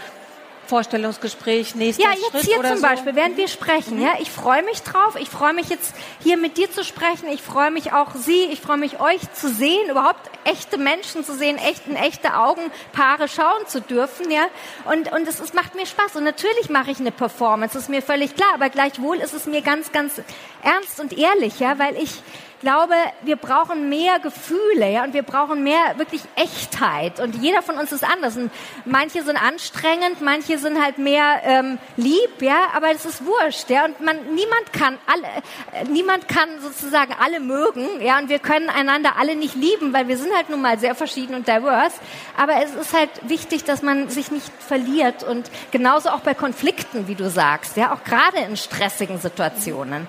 Vorstellungsgespräch, 0.67 1.75
nächster 1.75 2.05
Schritt 2.05 2.19
Ja, 2.33 2.39
jetzt 2.39 2.47
hier 2.47 2.63
zum 2.63 2.77
so. 2.77 2.83
Beispiel, 2.83 3.15
während 3.15 3.37
wir 3.37 3.49
sprechen. 3.49 3.97
Mhm. 3.97 4.03
Ja, 4.03 4.15
ich 4.21 4.31
freue 4.31 4.63
mich 4.63 4.83
drauf. 4.83 5.17
Ich 5.19 5.29
freue 5.29 5.53
mich 5.53 5.69
jetzt 5.69 5.95
hier 6.23 6.37
mit 6.37 6.57
dir 6.57 6.71
zu 6.71 6.85
sprechen. 6.85 7.29
Ich 7.33 7.43
freue 7.43 7.71
mich 7.71 7.93
auch 7.93 8.15
Sie. 8.15 8.45
Ich 8.53 8.61
freue 8.61 8.77
mich 8.77 9.01
euch 9.01 9.21
zu 9.33 9.49
sehen, 9.49 9.91
überhaupt 9.91 10.31
echte 10.45 10.79
Menschen 10.79 11.25
zu 11.25 11.35
sehen, 11.35 11.59
echt 11.59 11.87
in 11.87 11.97
echte 11.97 12.37
Augenpaare 12.37 13.29
schauen 13.29 13.67
zu 13.67 13.81
dürfen. 13.81 14.31
Ja, 14.31 14.47
und 14.85 15.13
und 15.13 15.27
es, 15.29 15.41
es 15.41 15.55
macht 15.55 15.75
mir 15.75 15.87
Spaß. 15.87 16.17
Und 16.17 16.25
natürlich 16.25 16.71
mache 16.71 16.91
ich 16.91 17.01
eine 17.01 17.13
Performance. 17.13 17.77
ist 17.79 17.89
mir 17.89 18.03
völlig 18.03 18.35
klar. 18.35 18.51
Aber 18.55 18.69
gleichwohl 18.69 19.17
ist 19.17 19.35
es 19.35 19.47
mir 19.47 19.63
ganz 19.63 19.93
ganz 19.93 20.21
ernst 20.63 21.01
und 21.01 21.17
ehrlich, 21.17 21.61
ja, 21.61 21.79
weil 21.79 21.97
ich 21.97 22.23
glaube, 22.61 22.95
wir 23.23 23.37
brauchen 23.37 23.89
mehr 23.89 24.19
Gefühle, 24.19 24.91
ja, 24.91 25.05
und 25.05 25.15
wir 25.15 25.23
brauchen 25.23 25.63
mehr 25.63 25.99
wirklich 25.99 26.23
Echtheit. 26.37 27.21
Und 27.21 27.37
jeder 27.37 27.63
von 27.63 27.77
uns 27.77 27.93
ist 27.93 28.05
anders. 28.05 28.37
Und 28.37 28.51
manche 28.85 29.23
sind 29.23 29.41
anstrengend, 29.41 30.21
manche 30.21 30.59
sind 30.59 30.83
halt 30.83 30.99
mehr 30.99 31.41
ähm, 31.45 31.79
lieb, 31.97 32.41
ja, 32.41 32.69
aber 32.75 32.93
das 32.93 33.05
ist 33.05 33.25
wurscht, 33.25 33.71
ja. 33.71 33.85
Und 33.85 34.01
man, 34.01 34.17
niemand 34.35 34.73
kann 34.73 34.99
alle, 35.07 35.27
äh, 35.73 35.89
niemand 35.89 36.29
kann 36.29 36.49
sozusagen 36.61 37.15
alle 37.21 37.41
mögen, 37.41 38.01
ja, 38.01 38.19
und 38.19 38.29
wir 38.29 38.39
können 38.39 38.69
einander 38.69 39.17
alle 39.19 39.37
nicht 39.37 39.55
lieben, 39.55 39.93
weil 39.93 40.09
wir 40.09 40.17
sind 40.17 40.35
halt 40.35 40.51
nun 40.51 40.63
mal 40.63 40.79
sehr 40.79 40.95
verschieden 40.95 41.35
und 41.35 41.47
diverse. 41.47 41.97
Aber 42.37 42.63
es 42.63 42.75
ist 42.75 42.93
halt 42.93 43.11
wichtig, 43.23 43.65
dass 43.65 43.83
man 43.83 44.09
sich 44.09 44.31
nicht 44.31 44.51
verliert 44.59 45.23
und 45.25 45.51
genauso 45.71 46.11
auch 46.11 46.21
bei 46.21 46.35
Konflikten, 46.35 47.09
wie 47.09 47.15
du 47.15 47.29
sagst, 47.31 47.77
ja, 47.77 47.93
auch 47.93 48.05
gerade 48.05 48.39
in 48.39 48.57
stressigen 48.57 49.19
Situationen. 49.19 50.07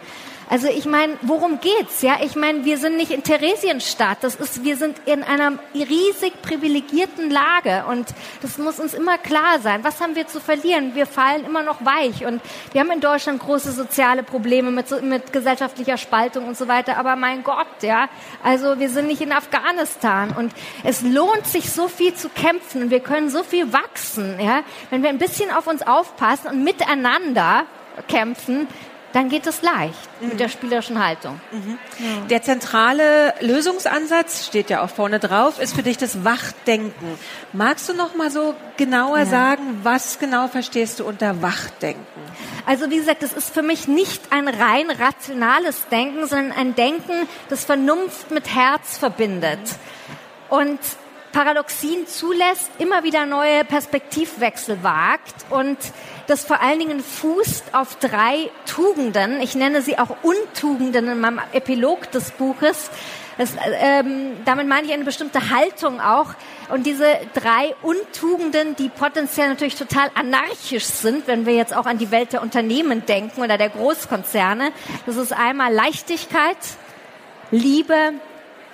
Also 0.49 0.67
ich 0.67 0.86
meine, 0.86 1.17
worum 1.23 1.60
geht's? 1.60 2.01
Ja, 2.01 2.19
ich 2.23 2.36
meine, 2.36 2.63
wir 2.63 2.77
sind 2.77 2.95
nicht 2.95 3.12
in 3.12 3.21
Theresienstadt. 3.21 4.19
Das 4.21 4.36
ist, 4.36 4.63
wir 4.63 4.77
sind 4.77 4.97
in 5.05 5.23
einer 5.23 5.53
riesig 5.73 6.41
privilegierten 6.41 7.29
Lage 7.29 7.83
und 7.89 8.07
das 8.41 8.57
muss 8.57 8.79
uns 8.79 8.93
immer 8.93 9.17
klar 9.17 9.60
sein. 9.60 9.83
Was 9.83 9.99
haben 9.99 10.15
wir 10.15 10.27
zu 10.27 10.39
verlieren? 10.39 10.95
Wir 10.95 11.05
fallen 11.05 11.45
immer 11.45 11.63
noch 11.63 11.83
weich 11.83 12.25
und 12.25 12.41
wir 12.71 12.81
haben 12.81 12.91
in 12.91 13.01
Deutschland 13.01 13.41
große 13.41 13.73
soziale 13.73 14.23
Probleme 14.23 14.71
mit, 14.71 14.89
mit 15.03 15.33
gesellschaftlicher 15.33 15.97
Spaltung 15.97 16.47
und 16.47 16.57
so 16.57 16.69
weiter. 16.69 16.97
Aber 16.97 17.17
mein 17.17 17.43
Gott, 17.43 17.67
ja, 17.81 18.07
also 18.41 18.79
wir 18.79 18.89
sind 18.89 19.07
nicht 19.07 19.21
in 19.21 19.33
Afghanistan 19.33 20.33
und 20.38 20.53
es 20.83 21.01
lohnt 21.01 21.45
sich 21.45 21.71
so 21.71 21.89
viel 21.89 22.13
zu 22.13 22.29
kämpfen 22.29 22.83
und 22.83 22.89
wir 22.89 23.01
können 23.01 23.29
so 23.29 23.43
viel 23.43 23.73
wachsen, 23.73 24.39
ja, 24.39 24.62
wenn 24.91 25.03
wir 25.03 25.10
ein 25.10 25.17
bisschen 25.17 25.51
auf 25.51 25.67
uns 25.67 25.86
aufpassen 25.86 26.47
und 26.47 26.63
miteinander 26.63 27.65
kämpfen, 28.07 28.67
dann 29.13 29.29
geht 29.29 29.47
es 29.47 29.61
leicht 29.61 29.97
mhm. 30.19 30.29
mit 30.29 30.39
der 30.39 30.49
spielerischen 30.49 31.03
Haltung. 31.03 31.39
Mhm. 31.51 31.77
Ja. 31.99 32.25
Der 32.29 32.41
zentrale 32.41 33.33
Lösungsansatz 33.41 34.45
steht 34.45 34.69
ja 34.69 34.83
auch 34.83 34.89
vorne 34.89 35.19
drauf, 35.19 35.59
ist 35.59 35.75
für 35.75 35.83
dich 35.83 35.97
das 35.97 36.23
Wachdenken. 36.23 37.17
Magst 37.53 37.89
du 37.89 37.93
noch 37.93 38.15
mal 38.15 38.29
so 38.29 38.55
genauer 38.75 39.19
ja. 39.19 39.25
sagen, 39.25 39.79
was 39.83 40.19
genau 40.19 40.47
verstehst 40.47 40.99
du 40.99 41.05
unter 41.05 41.41
Wachdenken? 41.41 42.05
Also 42.65 42.89
wie 42.89 42.97
gesagt, 42.97 43.23
das 43.23 43.33
ist 43.33 43.53
für 43.53 43.61
mich 43.61 43.87
nicht 43.87 44.31
ein 44.31 44.47
rein 44.47 44.89
rationales 44.91 45.87
Denken, 45.89 46.27
sondern 46.27 46.51
ein 46.51 46.75
Denken, 46.75 47.27
das 47.49 47.63
Vernunft 47.63 48.31
mit 48.31 48.53
Herz 48.53 48.97
verbindet. 48.97 49.59
Und 50.49 50.79
Paradoxien 51.38 52.08
zulässt, 52.08 52.71
immer 52.80 53.04
wieder 53.04 53.28
neue 53.28 53.63
Perspektivwechsel 53.63 54.82
wagt 54.82 55.45
und 55.52 55.78
das 56.26 56.43
vor 56.43 56.62
allen 56.62 56.80
Dingen 56.80 57.00
fußt 57.00 57.76
auf 57.76 57.97
drei 57.97 58.50
Tugenden. 58.65 59.39
Ich 59.39 59.54
nenne 59.54 59.84
sie 59.84 60.00
auch 60.00 60.17
Untugenden 60.23 61.08
in 61.08 61.19
meinem 61.19 61.39
Epilog 61.54 62.10
des 62.10 62.32
Buches. 62.32 62.89
Das, 63.38 63.52
ähm, 63.80 64.32
damit 64.45 64.67
meine 64.67 64.88
ich 64.88 64.93
eine 64.93 65.04
bestimmte 65.04 65.52
Haltung 65.52 66.02
auch. 66.02 66.34
Und 66.69 66.88
diese 66.88 67.06
drei 67.36 67.76
Untugenden, 67.84 68.76
die 68.76 68.89
potenziell 68.89 69.50
natürlich 69.50 69.76
total 69.76 70.10
anarchisch 70.15 70.86
sind, 70.86 71.28
wenn 71.28 71.45
wir 71.45 71.54
jetzt 71.54 71.78
auch 71.78 71.86
an 71.86 72.00
die 72.00 72.10
Welt 72.10 72.34
der 72.34 72.41
Unternehmen 72.41 73.06
denken 73.06 73.43
oder 73.43 73.60
der 73.60 73.69
Großkonzerne, 73.69 74.71
das 75.06 75.17
ist 75.17 75.34
einmal 75.34 75.71
Leichtigkeit, 75.71 76.58
Liebe 77.52 78.13